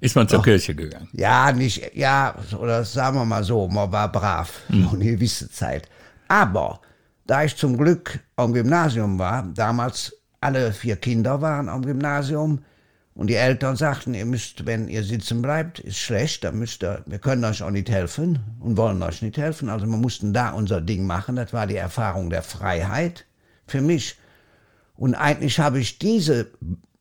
Ist 0.00 0.14
man 0.14 0.28
zur 0.28 0.38
doch, 0.38 0.44
Kirche 0.44 0.74
gegangen? 0.74 1.08
Ja, 1.12 1.52
nicht, 1.52 1.94
ja, 1.94 2.34
oder 2.58 2.84
sagen 2.84 3.16
wir 3.16 3.24
mal 3.24 3.42
so, 3.42 3.66
man 3.68 3.90
war 3.90 4.12
brav, 4.12 4.52
mhm. 4.68 4.90
eine 4.92 5.04
gewisse 5.04 5.50
Zeit. 5.50 5.88
Aber, 6.28 6.80
da 7.26 7.44
ich 7.44 7.56
zum 7.56 7.78
Glück 7.78 8.20
am 8.36 8.52
Gymnasium 8.52 9.18
war, 9.18 9.42
damals 9.54 10.12
alle 10.40 10.72
vier 10.72 10.96
Kinder 10.96 11.40
waren 11.40 11.68
am 11.68 11.82
Gymnasium, 11.82 12.62
und 13.16 13.28
die 13.28 13.34
Eltern 13.34 13.76
sagten, 13.76 14.12
ihr 14.12 14.26
müsst, 14.26 14.66
wenn 14.66 14.88
ihr 14.88 15.02
sitzen 15.02 15.40
bleibt, 15.40 15.78
ist 15.78 15.96
schlecht, 15.96 16.44
dann 16.44 16.58
müsst 16.58 16.84
ihr, 16.84 17.02
wir 17.06 17.18
können 17.18 17.44
euch 17.44 17.62
auch 17.62 17.70
nicht 17.70 17.88
helfen 17.88 18.40
und 18.60 18.76
wollen 18.76 19.02
euch 19.02 19.22
nicht 19.22 19.38
helfen. 19.38 19.70
Also 19.70 19.86
wir 19.86 19.96
mussten 19.96 20.34
da 20.34 20.50
unser 20.50 20.82
Ding 20.82 21.06
machen. 21.06 21.36
Das 21.36 21.54
war 21.54 21.66
die 21.66 21.76
Erfahrung 21.76 22.28
der 22.28 22.42
Freiheit 22.42 23.24
für 23.66 23.80
mich. 23.80 24.16
Und 24.96 25.14
eigentlich 25.14 25.58
habe 25.58 25.80
ich 25.80 25.98
diese 25.98 26.50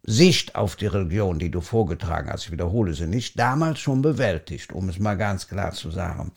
Sicht 0.03 0.55
auf 0.55 0.77
die 0.77 0.87
Religion, 0.87 1.37
die 1.37 1.51
du 1.51 1.59
vorgetragen 1.59 2.29
hast, 2.31 2.45
ich 2.45 2.51
wiederhole 2.51 2.93
sie 2.93 3.07
nicht, 3.07 3.37
damals 3.37 3.79
schon 3.79 4.01
bewältigt, 4.01 4.71
um 4.71 4.87
es 4.87 4.99
mal 4.99 5.17
ganz 5.17 5.49
klar 5.49 5.73
zu 5.73 5.91
sagen. 5.91 6.31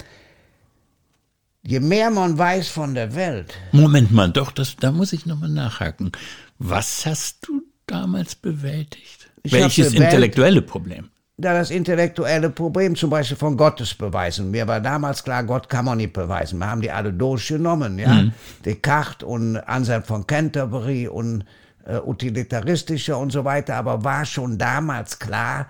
Je 1.63 1.79
mehr 1.79 2.11
man 2.11 2.37
weiß 2.37 2.67
von 2.67 2.95
der 2.95 3.15
Welt. 3.15 3.55
Moment 3.71 4.11
mal, 4.11 4.33
doch, 4.33 4.51
das, 4.51 4.75
da 4.75 4.91
muss 4.91 5.13
ich 5.13 5.25
nochmal 5.25 5.51
nachhaken. 5.51 6.11
Was 6.59 7.07
hast 7.07 7.47
du 7.47 7.63
damals 7.87 8.35
bewältigt? 8.35 9.18
Ich 9.43 9.53
Welches 9.53 9.95
intellektuelle 9.95 10.63
Problem? 10.63 11.11
Da 11.37 11.53
das 11.53 11.71
intellektuelle 11.71 12.51
Problem 12.51 12.97
zum 12.97 13.11
Beispiel 13.11 13.37
von 13.37 13.57
Gottes 13.57 13.95
beweisen. 13.95 14.51
Mir 14.51 14.67
war 14.67 14.81
damals 14.81 15.23
klar, 15.23 15.45
Gott 15.45 15.69
kann 15.69 15.85
man 15.85 15.99
nicht 15.99 16.13
beweisen. 16.13 16.59
Wir 16.59 16.69
haben 16.69 16.81
die 16.81 16.91
alle 16.91 17.13
durchgenommen, 17.13 17.99
ja. 17.99 18.23
Mhm. 18.23 18.33
Descartes 18.65 19.27
und 19.27 19.57
Anselm 19.57 20.03
von 20.03 20.27
Canterbury 20.27 21.07
und 21.07 21.45
äh, 21.87 21.99
utilitaristische 21.99 23.17
und 23.17 23.31
so 23.31 23.45
weiter. 23.45 23.77
Aber 23.77 24.03
war 24.03 24.25
schon 24.25 24.59
damals 24.59 25.21
klar, 25.21 25.69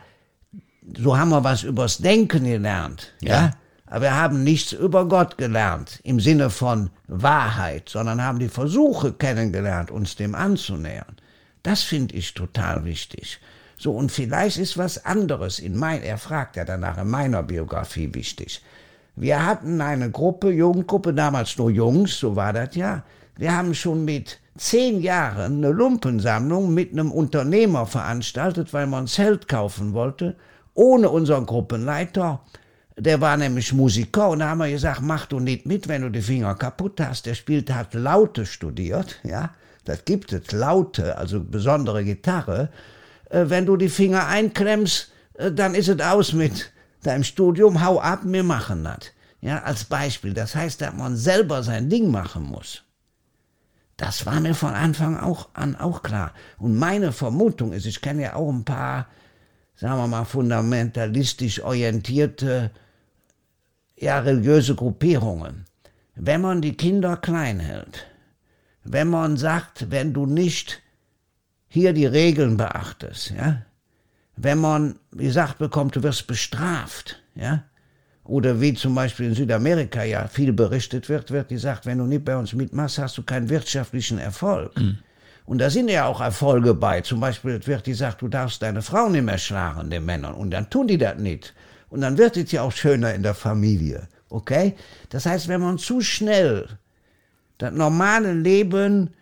so 0.96 1.18
haben 1.18 1.28
wir 1.28 1.44
was 1.44 1.64
übers 1.64 1.98
Denken 1.98 2.44
gelernt, 2.44 3.12
ja. 3.20 3.34
ja? 3.34 3.50
Aber 3.90 4.02
wir 4.02 4.14
haben 4.14 4.44
nichts 4.44 4.72
über 4.72 5.08
Gott 5.08 5.38
gelernt 5.38 6.00
im 6.02 6.20
Sinne 6.20 6.50
von 6.50 6.90
Wahrheit, 7.06 7.88
sondern 7.88 8.22
haben 8.22 8.38
die 8.38 8.48
Versuche 8.48 9.12
kennengelernt, 9.12 9.90
uns 9.90 10.16
dem 10.16 10.34
anzunähern. 10.34 11.16
Das 11.62 11.82
finde 11.82 12.14
ich 12.14 12.34
total 12.34 12.84
wichtig. 12.84 13.40
So, 13.78 13.92
und 13.92 14.10
vielleicht 14.10 14.58
ist 14.58 14.76
was 14.76 15.04
anderes 15.04 15.60
in 15.60 15.76
mein, 15.76 16.02
er 16.02 16.18
fragt 16.18 16.56
ja 16.56 16.64
danach 16.64 16.98
in 16.98 17.08
meiner 17.08 17.44
Biografie 17.44 18.12
wichtig. 18.12 18.60
Wir 19.14 19.46
hatten 19.46 19.80
eine 19.80 20.10
Gruppe, 20.10 20.50
Jugendgruppe, 20.50 21.14
damals 21.14 21.56
nur 21.58 21.70
Jungs, 21.70 22.18
so 22.18 22.34
war 22.36 22.52
das 22.52 22.74
ja. 22.74 23.04
Wir 23.36 23.56
haben 23.56 23.74
schon 23.74 24.04
mit 24.04 24.40
zehn 24.56 25.00
Jahren 25.00 25.58
eine 25.58 25.70
Lumpensammlung 25.70 26.74
mit 26.74 26.92
einem 26.92 27.12
Unternehmer 27.12 27.86
veranstaltet, 27.86 28.72
weil 28.72 28.88
man 28.88 29.04
ein 29.04 29.08
Zelt 29.08 29.46
kaufen 29.46 29.92
wollte, 29.92 30.34
ohne 30.74 31.08
unseren 31.10 31.46
Gruppenleiter. 31.46 32.40
Der 32.96 33.20
war 33.20 33.36
nämlich 33.36 33.72
Musiker 33.72 34.30
und 34.30 34.40
da 34.40 34.48
haben 34.48 34.58
wir 34.58 34.70
gesagt, 34.70 35.02
mach 35.02 35.26
du 35.26 35.38
nicht 35.38 35.66
mit, 35.66 35.86
wenn 35.86 36.02
du 36.02 36.10
die 36.10 36.22
Finger 36.22 36.56
kaputt 36.56 37.00
hast. 37.00 37.26
Der 37.26 37.34
spielt, 37.34 37.72
hat 37.72 37.94
Laute 37.94 38.44
studiert, 38.44 39.20
ja. 39.22 39.50
Das 39.84 40.04
gibt 40.04 40.32
es, 40.32 40.52
Laute, 40.52 41.16
also 41.16 41.40
besondere 41.40 42.04
Gitarre. 42.04 42.70
Äh, 43.30 43.44
wenn 43.48 43.66
du 43.66 43.76
die 43.76 43.88
Finger 43.88 44.26
einklemmst, 44.26 45.10
äh, 45.34 45.52
dann 45.52 45.74
ist 45.74 45.88
es 45.88 46.00
aus 46.00 46.32
mit 46.32 46.72
deinem 47.02 47.24
Studium, 47.24 47.84
hau 47.84 48.00
ab, 48.00 48.20
wir 48.24 48.42
machen 48.42 48.84
das. 48.84 49.12
Ja, 49.40 49.62
als 49.62 49.84
Beispiel. 49.84 50.34
Das 50.34 50.54
heißt, 50.54 50.80
dass 50.80 50.94
man 50.94 51.16
selber 51.16 51.62
sein 51.62 51.88
Ding 51.88 52.10
machen 52.10 52.42
muss. 52.42 52.82
Das 53.96 54.26
war 54.26 54.40
mir 54.40 54.54
von 54.54 54.74
Anfang 54.74 55.18
auch 55.18 55.48
an 55.54 55.76
auch 55.76 56.02
klar. 56.02 56.32
Und 56.58 56.76
meine 56.76 57.12
Vermutung 57.12 57.72
ist, 57.72 57.86
ich 57.86 58.00
kenne 58.00 58.22
ja 58.22 58.34
auch 58.34 58.50
ein 58.50 58.64
paar, 58.64 59.06
sagen 59.76 59.96
wir 59.96 60.06
mal, 60.06 60.24
fundamentalistisch 60.24 61.62
orientierte, 61.62 62.70
ja, 63.96 64.20
religiöse 64.20 64.74
Gruppierungen. 64.74 65.64
Wenn 66.14 66.40
man 66.40 66.62
die 66.62 66.76
Kinder 66.76 67.16
klein 67.16 67.60
hält, 67.60 68.06
wenn 68.84 69.08
man 69.08 69.36
sagt, 69.36 69.90
wenn 69.90 70.12
du 70.12 70.26
nicht 70.26 70.80
hier 71.68 71.92
die 71.92 72.06
Regeln 72.06 72.56
beachtest, 72.56 73.30
ja, 73.30 73.62
wenn 74.36 74.58
man 74.58 74.98
gesagt 75.12 75.58
bekommt, 75.58 75.96
du 75.96 76.02
wirst 76.02 76.26
bestraft, 76.26 77.20
ja, 77.34 77.64
oder 78.24 78.60
wie 78.60 78.74
zum 78.74 78.94
Beispiel 78.94 79.26
in 79.26 79.34
Südamerika 79.34 80.04
ja 80.04 80.28
viel 80.28 80.52
berichtet 80.52 81.08
wird, 81.08 81.30
wird 81.30 81.48
gesagt, 81.48 81.86
wenn 81.86 81.98
du 81.98 82.04
nicht 82.04 82.26
bei 82.26 82.36
uns 82.36 82.52
mitmachst, 82.52 82.98
hast 82.98 83.16
du 83.16 83.22
keinen 83.22 83.48
wirtschaftlichen 83.48 84.18
Erfolg. 84.18 84.78
Mhm. 84.78 84.98
Und 85.46 85.58
da 85.58 85.70
sind 85.70 85.88
ja 85.88 86.04
auch 86.04 86.20
Erfolge 86.20 86.74
bei. 86.74 87.00
Zum 87.00 87.20
Beispiel 87.20 87.66
wird 87.66 87.84
gesagt, 87.84 88.20
du 88.20 88.28
darfst 88.28 88.60
deine 88.60 88.82
Frau 88.82 89.08
nicht 89.08 89.24
mehr 89.24 89.38
schlagen, 89.38 89.88
den 89.88 90.04
Männern. 90.04 90.34
Und 90.34 90.50
dann 90.50 90.68
tun 90.68 90.86
die 90.86 90.98
das 90.98 91.16
nicht. 91.16 91.54
Und 91.88 92.02
dann 92.02 92.18
wird 92.18 92.36
es 92.36 92.52
ja 92.52 92.60
auch 92.60 92.72
schöner 92.72 93.14
in 93.14 93.22
der 93.22 93.32
Familie. 93.32 94.08
Okay? 94.28 94.74
Das 95.08 95.24
heißt, 95.24 95.48
wenn 95.48 95.62
man 95.62 95.78
zu 95.78 96.02
schnell 96.02 96.68
das 97.56 97.72
normale 97.72 98.34
Leben 98.34 99.14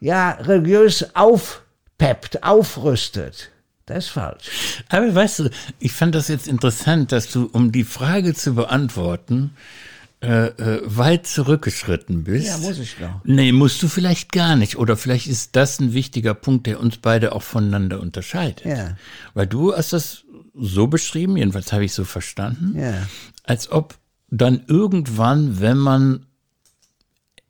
ja 0.00 0.30
religiös 0.32 1.14
aufpeppt, 1.14 2.42
aufrüstet, 2.42 3.50
Das 3.86 4.04
ist 4.06 4.10
falsch. 4.10 4.82
Aber 4.88 5.14
weißt 5.14 5.38
du, 5.40 5.50
ich 5.78 5.92
fand 5.92 6.14
das 6.14 6.28
jetzt 6.28 6.46
interessant, 6.48 7.10
dass 7.12 7.30
du, 7.30 7.48
um 7.52 7.72
die 7.72 7.84
Frage 7.84 8.34
zu 8.34 8.54
beantworten, 8.54 9.52
äh, 10.20 10.46
äh, 10.48 10.80
weit 10.84 11.26
zurückgeschritten 11.28 12.24
bist. 12.24 12.46
Ja, 12.48 12.58
muss 12.58 12.78
ich 12.80 12.98
noch. 12.98 13.20
Nee, 13.24 13.52
musst 13.52 13.80
du 13.82 13.88
vielleicht 13.88 14.32
gar 14.32 14.56
nicht. 14.56 14.76
Oder 14.76 14.96
vielleicht 14.96 15.28
ist 15.28 15.54
das 15.54 15.78
ein 15.78 15.92
wichtiger 15.94 16.34
Punkt, 16.34 16.66
der 16.66 16.80
uns 16.80 16.96
beide 16.96 17.32
auch 17.32 17.42
voneinander 17.42 18.00
unterscheidet. 18.00 18.64
Ja. 18.64 18.96
Weil 19.34 19.46
du 19.46 19.72
hast 19.74 19.92
das 19.92 20.24
so 20.54 20.88
beschrieben, 20.88 21.36
jedenfalls 21.36 21.72
habe 21.72 21.84
ich 21.84 21.92
so 21.92 22.02
verstanden, 22.04 22.76
Ja. 22.78 22.94
als 23.44 23.70
ob 23.70 23.94
dann 24.28 24.62
irgendwann, 24.66 25.60
wenn 25.60 25.78
man 25.78 26.26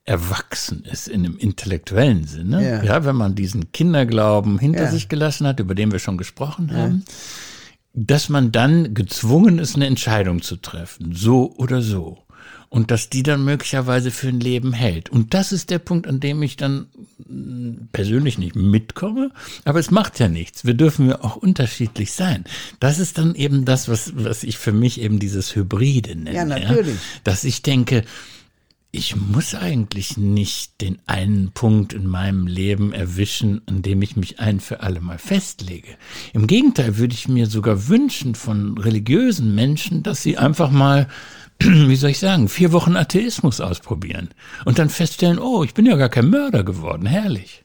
erwachsen 0.09 0.85
ist 0.91 1.07
in 1.07 1.25
einem 1.25 1.37
intellektuellen 1.37 2.27
Sinne, 2.27 2.63
Ja. 2.65 2.83
ja, 2.83 3.05
wenn 3.05 3.15
man 3.17 3.35
diesen 3.35 3.73
Kinderglauben 3.73 4.59
hinter 4.59 4.85
Ja. 4.85 4.91
sich 4.91 5.09
gelassen 5.09 5.47
hat, 5.47 5.61
über 5.61 5.75
den 5.75 5.93
wir 5.93 5.99
schon 5.99 6.17
gesprochen 6.17 6.73
haben, 6.75 7.05
dass 7.93 8.29
man 8.29 8.51
dann 8.51 8.95
gezwungen 8.95 9.59
ist, 9.59 9.77
eine 9.77 9.87
Entscheidung 9.87 10.41
zu 10.43 10.57
treffen, 10.57 11.15
so 11.15 11.53
oder 11.57 11.83
so. 11.83 12.19
Und 12.71 12.91
dass 12.91 13.09
die 13.09 13.23
dann 13.23 13.45
möglicherweise 13.47 14.11
für 14.11 14.29
ein 14.29 14.41
Leben 14.41 14.75
hält. 14.75 15.09
Und 15.09 15.33
das 15.33 15.53
ist 15.53 15.71
der 15.71 15.79
Punkt, 15.79 16.07
an 16.07 16.21
dem 16.21 16.43
ich 16.43 16.57
dann 16.59 16.87
mh, 17.27 17.89
persönlich 17.93 18.37
nicht 18.39 18.57
mitkomme, 18.57 19.31
aber 19.65 19.79
es 19.81 19.91
macht 19.91 20.19
ja 20.19 20.29
nichts. 20.29 20.67
Wir 20.67 20.75
dürfen 20.75 21.09
ja 21.09 21.23
auch 21.25 21.37
unterschiedlich 21.37 22.13
sein. 22.13 22.45
Das 22.79 22.99
ist 22.99 23.17
dann 23.17 23.35
eben 23.35 23.65
das, 23.65 23.89
was, 23.89 24.13
was 24.17 24.43
ich 24.43 24.59
für 24.59 24.73
mich 24.73 25.01
eben 25.01 25.19
dieses 25.19 25.55
Hybride 25.57 26.15
nenne. 26.15 26.35
Ja, 26.37 26.45
natürlich. 26.45 26.97
Dass 27.25 27.45
ich 27.45 27.63
denke, 27.63 28.05
ich 28.91 29.17
muss 29.17 29.55
eigentlich 29.55 30.17
nicht 30.17 30.81
den 30.81 30.99
einen 31.07 31.53
Punkt 31.53 31.93
in 31.93 32.07
meinem 32.07 32.47
Leben 32.47 32.93
erwischen, 32.95 33.61
an 33.67 33.83
dem 33.83 34.01
ich 34.01 34.17
mich 34.17 34.41
ein 34.41 34.61
für 34.61 34.81
alle 34.81 35.01
Mal 35.01 35.19
festlege. 35.19 35.89
Im 36.33 36.47
Gegenteil 36.47 36.97
würde 36.97 37.13
ich 37.15 37.29
mir 37.29 37.47
sogar 37.47 37.89
wünschen 37.89 38.35
von 38.35 38.79
religiösen 38.79 39.55
Menschen, 39.55 40.03
dass 40.03 40.23
sie 40.23 40.39
einfach 40.39 40.71
mal, 40.71 41.07
wie 41.61 41.97
soll 41.97 42.11
ich 42.11 42.19
sagen, 42.19 42.49
vier 42.49 42.73
Wochen 42.73 42.97
Atheismus 42.97 43.61
ausprobieren 43.61 44.31
und 44.65 44.79
dann 44.79 44.89
feststellen, 44.89 45.39
oh, 45.39 45.65
ich 45.65 45.75
bin 45.75 45.85
ja 45.85 45.97
gar 45.97 46.09
kein 46.09 46.31
Mörder 46.31 46.65
geworden, 46.65 47.05
herrlich. 47.07 47.65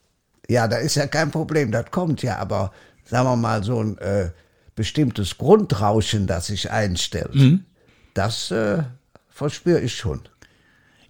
Ja, 0.49 0.67
da 0.67 0.75
ist 0.77 0.95
ja 0.95 1.07
kein 1.07 1.31
Problem, 1.31 1.71
das 1.71 1.89
kommt 1.89 2.21
ja, 2.21 2.37
aber 2.37 2.73
sagen 3.05 3.27
wir 3.29 3.37
mal, 3.37 3.63
so 3.63 3.81
ein 3.81 3.97
äh, 3.99 4.31
bestimmtes 4.75 5.37
Grundrauschen, 5.37 6.27
das 6.27 6.47
sich 6.47 6.69
einstellt, 6.69 7.33
Mhm. 7.33 7.63
das 8.13 8.51
äh, 8.51 8.83
verspüre 9.29 9.79
ich 9.79 9.95
schon. 9.95 10.19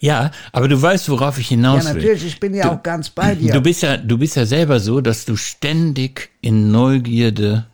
Ja, 0.04 0.32
aber 0.52 0.68
du 0.68 0.82
weißt, 0.82 1.08
worauf 1.08 1.40
ich 1.40 1.48
hinaus 1.48 1.86
Ja, 1.86 1.96
will. 1.96 2.02
natürlich, 2.02 2.26
ich 2.26 2.40
bin 2.42 2.54
ja 2.54 2.74
auch 2.74 2.84
ganz 2.84 3.10
bei 3.10 3.36
dir. 3.36 3.54
Du 3.54 3.62
bist 3.62 3.84
ja, 3.84 3.96
du 3.96 4.18
bist 4.18 4.36
ja 4.36 4.46
selber 4.46 4.82
so, 4.82 5.00
dass 5.00 5.24
du 5.24 5.38
ständig 5.38 6.30
in 6.42 6.72
Neugierde 6.72 7.68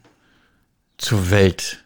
zur 1.00 1.32
Welt 1.32 1.84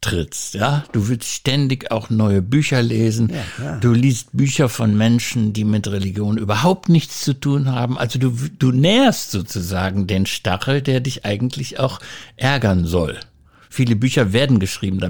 trittst, 0.00 0.54
ja? 0.54 0.84
Du 0.90 1.06
willst 1.06 1.28
ständig 1.28 1.92
auch 1.92 2.10
neue 2.10 2.42
Bücher 2.42 2.82
lesen. 2.82 3.30
klar. 3.56 3.78
du 3.80 3.92
liest 3.92 4.30
Bücher 4.32 4.68
von 4.68 4.96
Menschen, 4.96 5.52
die 5.52 5.62
mit 5.64 5.86
Religion 5.86 6.36
überhaupt 6.36 6.88
nichts 6.88 7.20
zu 7.20 7.34
tun 7.34 7.70
haben. 7.70 7.96
Also 7.96 8.18
du, 8.18 8.32
du 8.58 8.72
nährst 8.72 9.30
sozusagen 9.30 10.08
den 10.08 10.26
Stachel, 10.26 10.82
der 10.82 10.98
dich 10.98 11.24
eigentlich 11.24 11.78
auch 11.78 12.00
ärgern 12.36 12.86
soll. 12.86 13.20
Viele 13.70 13.96
Bücher 13.96 14.32
werden 14.32 14.58
geschrieben, 14.58 15.00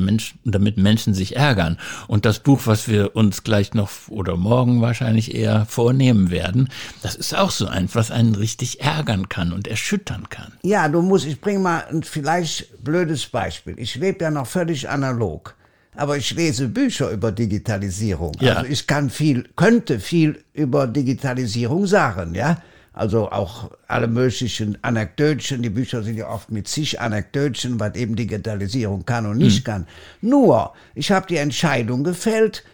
damit 0.44 0.76
Menschen, 0.76 1.14
sich 1.14 1.36
ärgern. 1.36 1.78
Und 2.08 2.24
das 2.24 2.40
Buch, 2.40 2.62
was 2.64 2.88
wir 2.88 3.14
uns 3.16 3.44
gleich 3.44 3.74
noch 3.74 3.90
oder 4.08 4.36
morgen 4.36 4.80
wahrscheinlich 4.80 5.34
eher 5.34 5.66
vornehmen 5.66 6.30
werden, 6.30 6.68
das 7.02 7.14
ist 7.14 7.36
auch 7.36 7.50
so 7.50 7.66
eins, 7.66 7.94
was 7.94 8.10
einen 8.10 8.34
richtig 8.34 8.80
ärgern 8.80 9.28
kann 9.28 9.52
und 9.52 9.68
erschüttern 9.68 10.28
kann. 10.28 10.52
Ja, 10.62 10.88
du 10.88 11.02
musst, 11.02 11.26
ich 11.26 11.40
bring 11.40 11.62
mal 11.62 11.84
ein 11.90 12.02
vielleicht 12.02 12.82
blödes 12.82 13.26
Beispiel. 13.26 13.74
Ich 13.78 13.94
lebe 13.96 14.24
ja 14.24 14.30
noch 14.30 14.46
völlig 14.46 14.88
analog. 14.88 15.54
Aber 15.96 16.16
ich 16.16 16.34
lese 16.34 16.68
Bücher 16.68 17.10
über 17.10 17.32
Digitalisierung. 17.32 18.32
Ja. 18.40 18.54
Also 18.54 18.70
ich 18.70 18.86
kann 18.86 19.08
viel, 19.08 19.48
könnte 19.56 19.98
viel 19.98 20.44
über 20.52 20.86
Digitalisierung 20.86 21.86
sagen, 21.86 22.34
ja. 22.34 22.58
Also 22.96 23.30
auch 23.30 23.70
alle 23.88 24.08
möglichen 24.08 24.78
Anekdötchen. 24.82 25.60
Die 25.62 25.68
Bücher 25.68 26.02
sind 26.02 26.16
ja 26.16 26.28
oft 26.30 26.50
mit 26.50 26.66
zig 26.66 26.98
Anekdötchen, 26.98 27.78
was 27.78 27.94
eben 27.94 28.16
Digitalisierung 28.16 29.04
kann 29.04 29.26
und 29.26 29.36
nicht 29.36 29.66
kann. 29.66 29.86
Nur, 30.22 30.72
ich 30.94 31.12
habe 31.12 31.26
die 31.26 31.36
Entscheidung 31.36 32.04
gefällt, 32.04 32.64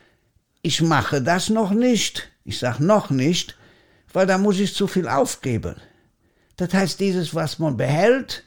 ich 0.62 0.80
mache 0.80 1.20
das 1.22 1.50
noch 1.50 1.72
nicht. 1.72 2.30
Ich 2.44 2.60
sag 2.60 2.78
noch 2.78 3.10
nicht, 3.10 3.56
weil 4.12 4.26
da 4.28 4.38
muss 4.38 4.60
ich 4.60 4.74
zu 4.76 4.86
viel 4.86 5.08
aufgeben. 5.08 5.74
Das 6.56 6.72
heißt, 6.72 7.00
dieses, 7.00 7.34
was 7.34 7.58
man 7.58 7.76
behält 7.76 8.44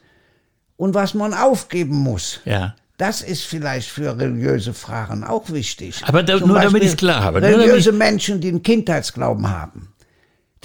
und 0.78 0.94
was 0.94 1.12
man 1.12 1.34
aufgeben 1.34 1.96
muss. 1.96 2.40
Ja. 2.46 2.74
Das 2.96 3.20
ist 3.20 3.42
vielleicht 3.44 3.90
für 3.90 4.18
religiöse 4.18 4.72
Fragen 4.72 5.24
auch 5.24 5.50
wichtig. 5.50 6.02
Aber 6.06 6.22
da- 6.22 6.38
nur 6.38 6.48
damit 6.56 6.72
Beispiel 6.72 6.82
ich's 6.84 6.96
klar 6.96 7.22
habe, 7.22 7.42
Religiöse 7.42 7.90
ich- 7.90 7.96
Menschen, 7.96 8.40
die 8.40 8.48
einen 8.48 8.62
Kindheitsglauben 8.62 9.50
haben, 9.50 9.92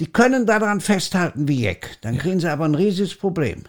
die 0.02 0.10
können 0.12 0.46
daran 0.46 0.80
festhalten 0.80 1.46
wie 1.46 1.60
Jeck. 1.62 1.96
Dann 2.00 2.18
kriegen 2.18 2.40
sie 2.40 2.48
aber 2.50 2.64
ein 2.64 2.74
riesiges 2.74 3.14
Problem. 3.14 3.62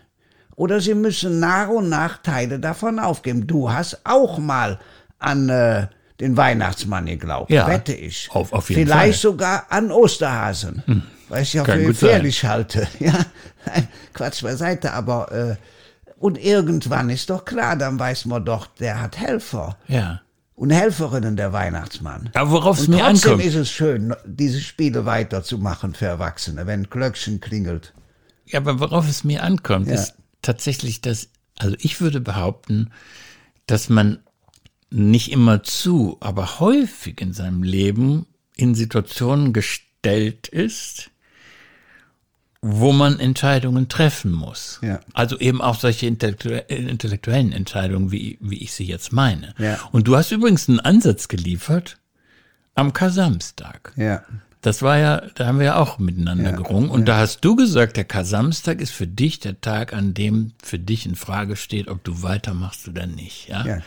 Oder 0.55 0.79
sie 0.81 0.95
müssen 0.95 1.39
nach 1.39 1.67
und 1.69 1.89
nach 1.89 2.17
Teile 2.23 2.59
davon 2.59 2.97
aufgeben. 2.97 3.45
Du 3.45 3.71
hast 3.71 3.99
auch 4.03 4.39
mal 4.39 4.79
an 5.19 5.47
äh, 5.49 5.85
den 6.19 6.35
Weihnachtsmann 6.35 7.05
geglaubt, 7.05 7.51
Ja, 7.51 7.67
wette 7.67 7.93
ich. 7.93 8.29
auf- 8.31 8.51
auf 8.51 8.67
jeden 8.71 8.87
Vielleicht 8.87 9.21
Fall. 9.21 9.31
sogar 9.31 9.65
an 9.69 9.91
Osterhasen, 9.91 10.81
weil 11.29 11.43
ich 11.43 11.53
ja 11.53 11.63
Kann 11.63 11.79
für 11.81 11.85
gut 11.85 11.97
sein. 11.97 12.07
gefährlich 12.09 12.43
halte. 12.45 12.87
Ja, 12.99 13.13
Quatsch 14.13 14.41
beiseite, 14.41 14.91
aber 14.93 15.31
äh, 15.31 15.55
und 16.19 16.37
irgendwann 16.43 17.09
ist 17.11 17.29
doch 17.29 17.45
klar, 17.45 17.75
dann 17.75 17.99
weiß 17.99 18.25
man 18.25 18.43
doch, 18.43 18.65
der 18.79 19.01
hat 19.01 19.19
Helfer 19.19 19.77
Ja. 19.87 20.21
Und 20.55 20.69
Helferinnen, 20.69 21.35
der 21.35 21.51
Weihnachtsmann. 21.53 22.29
Aber 22.33 22.51
worauf 22.51 22.79
es 22.79 22.87
mir 22.87 22.99
trotzdem 22.99 23.31
ankommt. 23.31 23.45
ist 23.45 23.55
es 23.55 23.71
schön, 23.71 24.13
diese 24.25 24.61
Spiele 24.61 25.05
weiterzumachen 25.05 25.93
für 25.93 26.05
Erwachsene, 26.05 26.67
wenn 26.67 26.89
Glöckchen 26.89 27.39
klingelt. 27.39 27.93
Ja, 28.45 28.59
aber 28.59 28.79
worauf 28.79 29.07
es 29.09 29.23
mir 29.23 29.43
ankommt, 29.43 29.87
Ja. 29.87 29.95
ist 29.95 30.13
tatsächlich 30.41 31.01
das, 31.01 31.29
also 31.57 31.75
ich 31.79 32.01
würde 32.01 32.21
behaupten, 32.21 32.91
dass 33.65 33.89
man 33.89 34.19
nicht 34.91 35.31
immer 35.31 35.63
zu, 35.63 36.17
aber 36.19 36.59
häufig 36.59 37.19
in 37.21 37.33
seinem 37.33 37.63
Leben 37.63 38.27
in 38.55 38.75
Situationen 38.75 39.53
gestellt 39.53 40.47
ist, 40.49 41.09
wo 42.65 42.93
man 42.93 43.19
Entscheidungen 43.19 43.89
treffen 43.89 44.31
muss. 44.31 44.79
Ja. 44.81 45.01
Also 45.13 45.37
eben 45.37 45.61
auch 45.61 45.77
solche 45.77 46.07
intellektu- 46.07 46.65
intellektuellen 46.67 47.51
Entscheidungen, 47.51 48.11
wie, 48.13 48.37
wie 48.39 48.63
ich 48.63 48.71
sie 48.71 48.85
jetzt 48.85 49.11
meine. 49.11 49.53
Ja. 49.57 49.77
Und 49.91 50.07
du 50.07 50.15
hast 50.15 50.31
übrigens 50.31 50.69
einen 50.69 50.79
Ansatz 50.79 51.27
geliefert 51.27 51.97
am 52.73 52.93
Kasamstag. 52.93 53.91
Ja. 53.97 54.23
Das 54.63 54.81
war 54.81 54.97
ja, 54.97 55.21
da 55.35 55.45
haben 55.45 55.59
wir 55.59 55.65
ja 55.65 55.75
auch 55.75 55.99
miteinander 55.99 56.51
Ja, 56.51 56.55
gerungen. 56.55 56.89
Und 56.89 57.07
da 57.09 57.17
hast 57.17 57.41
du 57.41 57.57
gesagt, 57.57 57.97
der 57.97 58.05
Kasamstag 58.05 58.79
ist 58.79 58.91
für 58.91 59.05
dich 59.05 59.41
der 59.41 59.59
Tag, 59.59 59.91
an 59.93 60.13
dem 60.13 60.53
für 60.63 60.79
dich 60.79 61.05
in 61.05 61.15
Frage 61.15 61.57
steht, 61.57 61.89
ob 61.89 62.01
du 62.05 62.23
weitermachst 62.23 62.87
oder 62.87 63.05
nicht. 63.05 63.49
Ja? 63.49 63.65
Ja. 63.65 63.77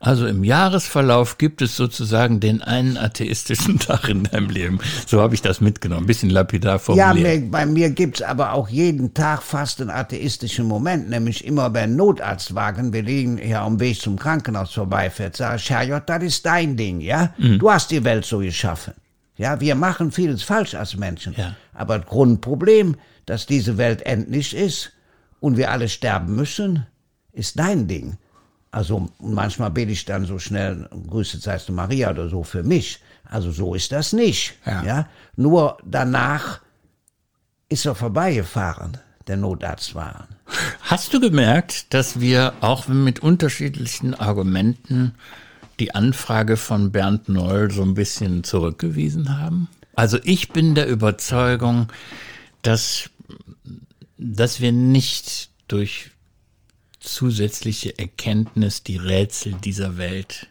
Also 0.00 0.26
im 0.26 0.42
Jahresverlauf 0.42 1.36
gibt 1.36 1.60
es 1.60 1.76
sozusagen 1.76 2.40
den 2.40 2.62
einen 2.62 2.96
atheistischen 2.96 3.78
Tag 3.78 4.08
in 4.08 4.22
deinem 4.24 4.48
Leben. 4.48 4.78
So 5.06 5.20
habe 5.20 5.34
ich 5.34 5.42
das 5.42 5.60
mitgenommen. 5.60 6.04
Ein 6.04 6.06
bisschen 6.06 6.30
lapidar 6.30 6.72
Ja, 6.72 6.78
formuliert. 6.78 7.42
mir, 7.42 7.50
bei 7.50 7.66
mir 7.66 7.90
gibt's 7.90 8.22
aber 8.22 8.54
auch 8.54 8.70
jeden 8.70 9.12
Tag 9.12 9.42
fast 9.42 9.82
einen 9.82 9.90
atheistischen 9.90 10.66
Moment, 10.66 11.10
nämlich 11.10 11.44
immer 11.44 11.74
wenn 11.74 11.90
ein 11.90 11.96
Notarztwagen, 11.96 12.94
wir 12.94 13.02
liegen 13.02 13.36
hier 13.36 13.60
am 13.60 13.78
Weg 13.80 14.00
zum 14.00 14.18
Krankenhaus 14.18 14.72
vorbeifährt, 14.72 15.36
sag 15.36 15.56
ich, 15.60 15.68
Herrgott, 15.68 16.04
das 16.06 16.22
ist 16.22 16.46
dein 16.46 16.74
Ding, 16.78 17.02
ja? 17.02 17.34
Mhm. 17.36 17.58
Du 17.58 17.70
hast 17.70 17.90
die 17.90 18.02
Welt 18.02 18.24
so 18.24 18.38
geschaffen. 18.38 18.94
Ja, 19.36 19.60
wir 19.60 19.74
machen 19.74 20.12
vieles 20.12 20.42
falsch 20.42 20.74
als 20.74 20.96
Menschen. 20.96 21.34
Ja. 21.36 21.56
Aber 21.72 21.98
das 21.98 22.08
Grundproblem, 22.08 22.96
dass 23.26 23.46
diese 23.46 23.78
Welt 23.78 24.02
endlich 24.02 24.54
ist 24.54 24.92
und 25.40 25.56
wir 25.56 25.70
alle 25.70 25.88
sterben 25.88 26.34
müssen, 26.36 26.86
ist 27.32 27.58
dein 27.58 27.88
Ding. 27.88 28.18
Also 28.70 29.10
manchmal 29.18 29.70
bete 29.70 29.92
ich 29.92 30.04
dann 30.04 30.24
so 30.24 30.38
schnell, 30.38 30.88
Grüße 31.08 31.38
seist 31.38 31.68
du 31.68 31.72
Maria 31.72 32.10
oder 32.10 32.28
so 32.28 32.42
für 32.42 32.62
mich. 32.62 33.00
Also 33.24 33.50
so 33.52 33.74
ist 33.74 33.92
das 33.92 34.12
nicht. 34.12 34.54
Ja. 34.66 34.82
ja? 34.84 35.08
Nur 35.36 35.78
danach 35.84 36.60
ist 37.68 37.86
er 37.86 37.94
vorbeigefahren, 37.94 38.98
der 39.26 39.36
Notarztwagen. 39.36 40.26
Hast 40.82 41.14
du 41.14 41.20
gemerkt, 41.20 41.94
dass 41.94 42.20
wir 42.20 42.54
auch 42.60 42.88
mit 42.88 43.20
unterschiedlichen 43.20 44.14
Argumenten 44.14 45.14
die 45.80 45.94
Anfrage 45.94 46.56
von 46.56 46.92
Bernd 46.92 47.28
Noll 47.28 47.70
so 47.70 47.82
ein 47.82 47.94
bisschen 47.94 48.44
zurückgewiesen 48.44 49.38
haben? 49.38 49.68
Also 49.94 50.18
ich 50.24 50.50
bin 50.50 50.74
der 50.74 50.88
Überzeugung, 50.88 51.88
dass, 52.62 53.10
dass 54.16 54.60
wir 54.60 54.72
nicht 54.72 55.50
durch 55.68 56.10
zusätzliche 57.00 57.98
Erkenntnis 57.98 58.82
die 58.82 58.96
Rätsel 58.96 59.54
dieser 59.54 59.96
Welt 59.96 60.48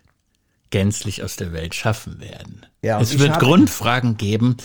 gänzlich 0.69 1.23
aus 1.23 1.35
der 1.35 1.53
Welt 1.53 1.75
schaffen 1.75 2.19
werden. 2.19 2.65
Ja, 2.81 2.99
es 2.99 3.19
wird 3.19 3.39
Grundfragen 3.39 4.17
geben, 4.17 4.57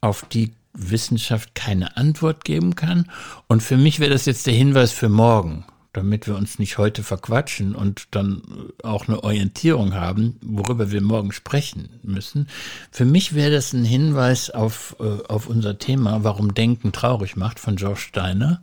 auf 0.00 0.24
die 0.28 0.52
Wissenschaft 0.72 1.54
keine 1.54 1.96
Antwort 1.96 2.44
geben 2.44 2.74
kann. 2.74 3.10
Und 3.46 3.62
für 3.62 3.76
mich 3.76 4.00
wäre 4.00 4.10
das 4.10 4.24
jetzt 4.24 4.46
der 4.46 4.54
Hinweis 4.54 4.92
für 4.92 5.08
morgen. 5.08 5.64
Damit 5.92 6.26
wir 6.26 6.36
uns 6.36 6.58
nicht 6.58 6.78
heute 6.78 7.02
verquatschen 7.02 7.74
und 7.74 8.08
dann 8.12 8.42
auch 8.82 9.08
eine 9.08 9.22
Orientierung 9.22 9.94
haben, 9.94 10.38
worüber 10.42 10.90
wir 10.90 11.02
morgen 11.02 11.32
sprechen 11.32 12.00
müssen. 12.02 12.48
Für 12.90 13.04
mich 13.04 13.34
wäre 13.34 13.50
das 13.50 13.72
ein 13.72 13.84
Hinweis 13.84 14.50
auf, 14.50 14.96
äh, 15.00 15.26
auf 15.28 15.48
unser 15.48 15.78
Thema, 15.78 16.24
warum 16.24 16.54
Denken 16.54 16.92
traurig 16.92 17.36
macht 17.36 17.60
von 17.60 17.76
George 17.76 18.00
Steiner, 18.00 18.62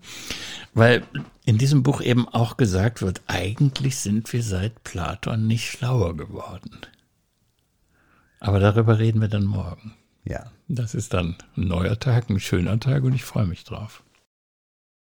weil 0.74 1.04
in 1.46 1.58
diesem 1.58 1.84
Buch 1.84 2.02
eben 2.02 2.28
auch 2.28 2.58
gesagt 2.58 3.02
wird, 3.02 3.22
eigentlich 3.28 3.98
sind 3.98 4.32
wir 4.34 4.44
seit 4.44 4.84
Platon 4.84 5.48
nicht 5.48 5.70
schlauer 5.70 6.18
geworden. 6.18 6.78
Aber 8.40 8.60
darüber 8.60 9.00
reden 9.00 9.22
wir 9.22 9.28
dann 9.28 9.46
morgen. 9.46 9.94
Ja. 10.24 10.52
Das 10.68 10.94
ist 10.94 11.14
dann 11.14 11.36
ein 11.58 11.68
neuer 11.68 12.00
Tag, 12.00 12.30
ein 12.30 12.40
schöner 12.40 12.80
Tag 12.80 13.04
und 13.04 13.14
ich 13.14 13.24
freue 13.24 13.48
mich 13.48 13.64
drauf. 13.64 14.04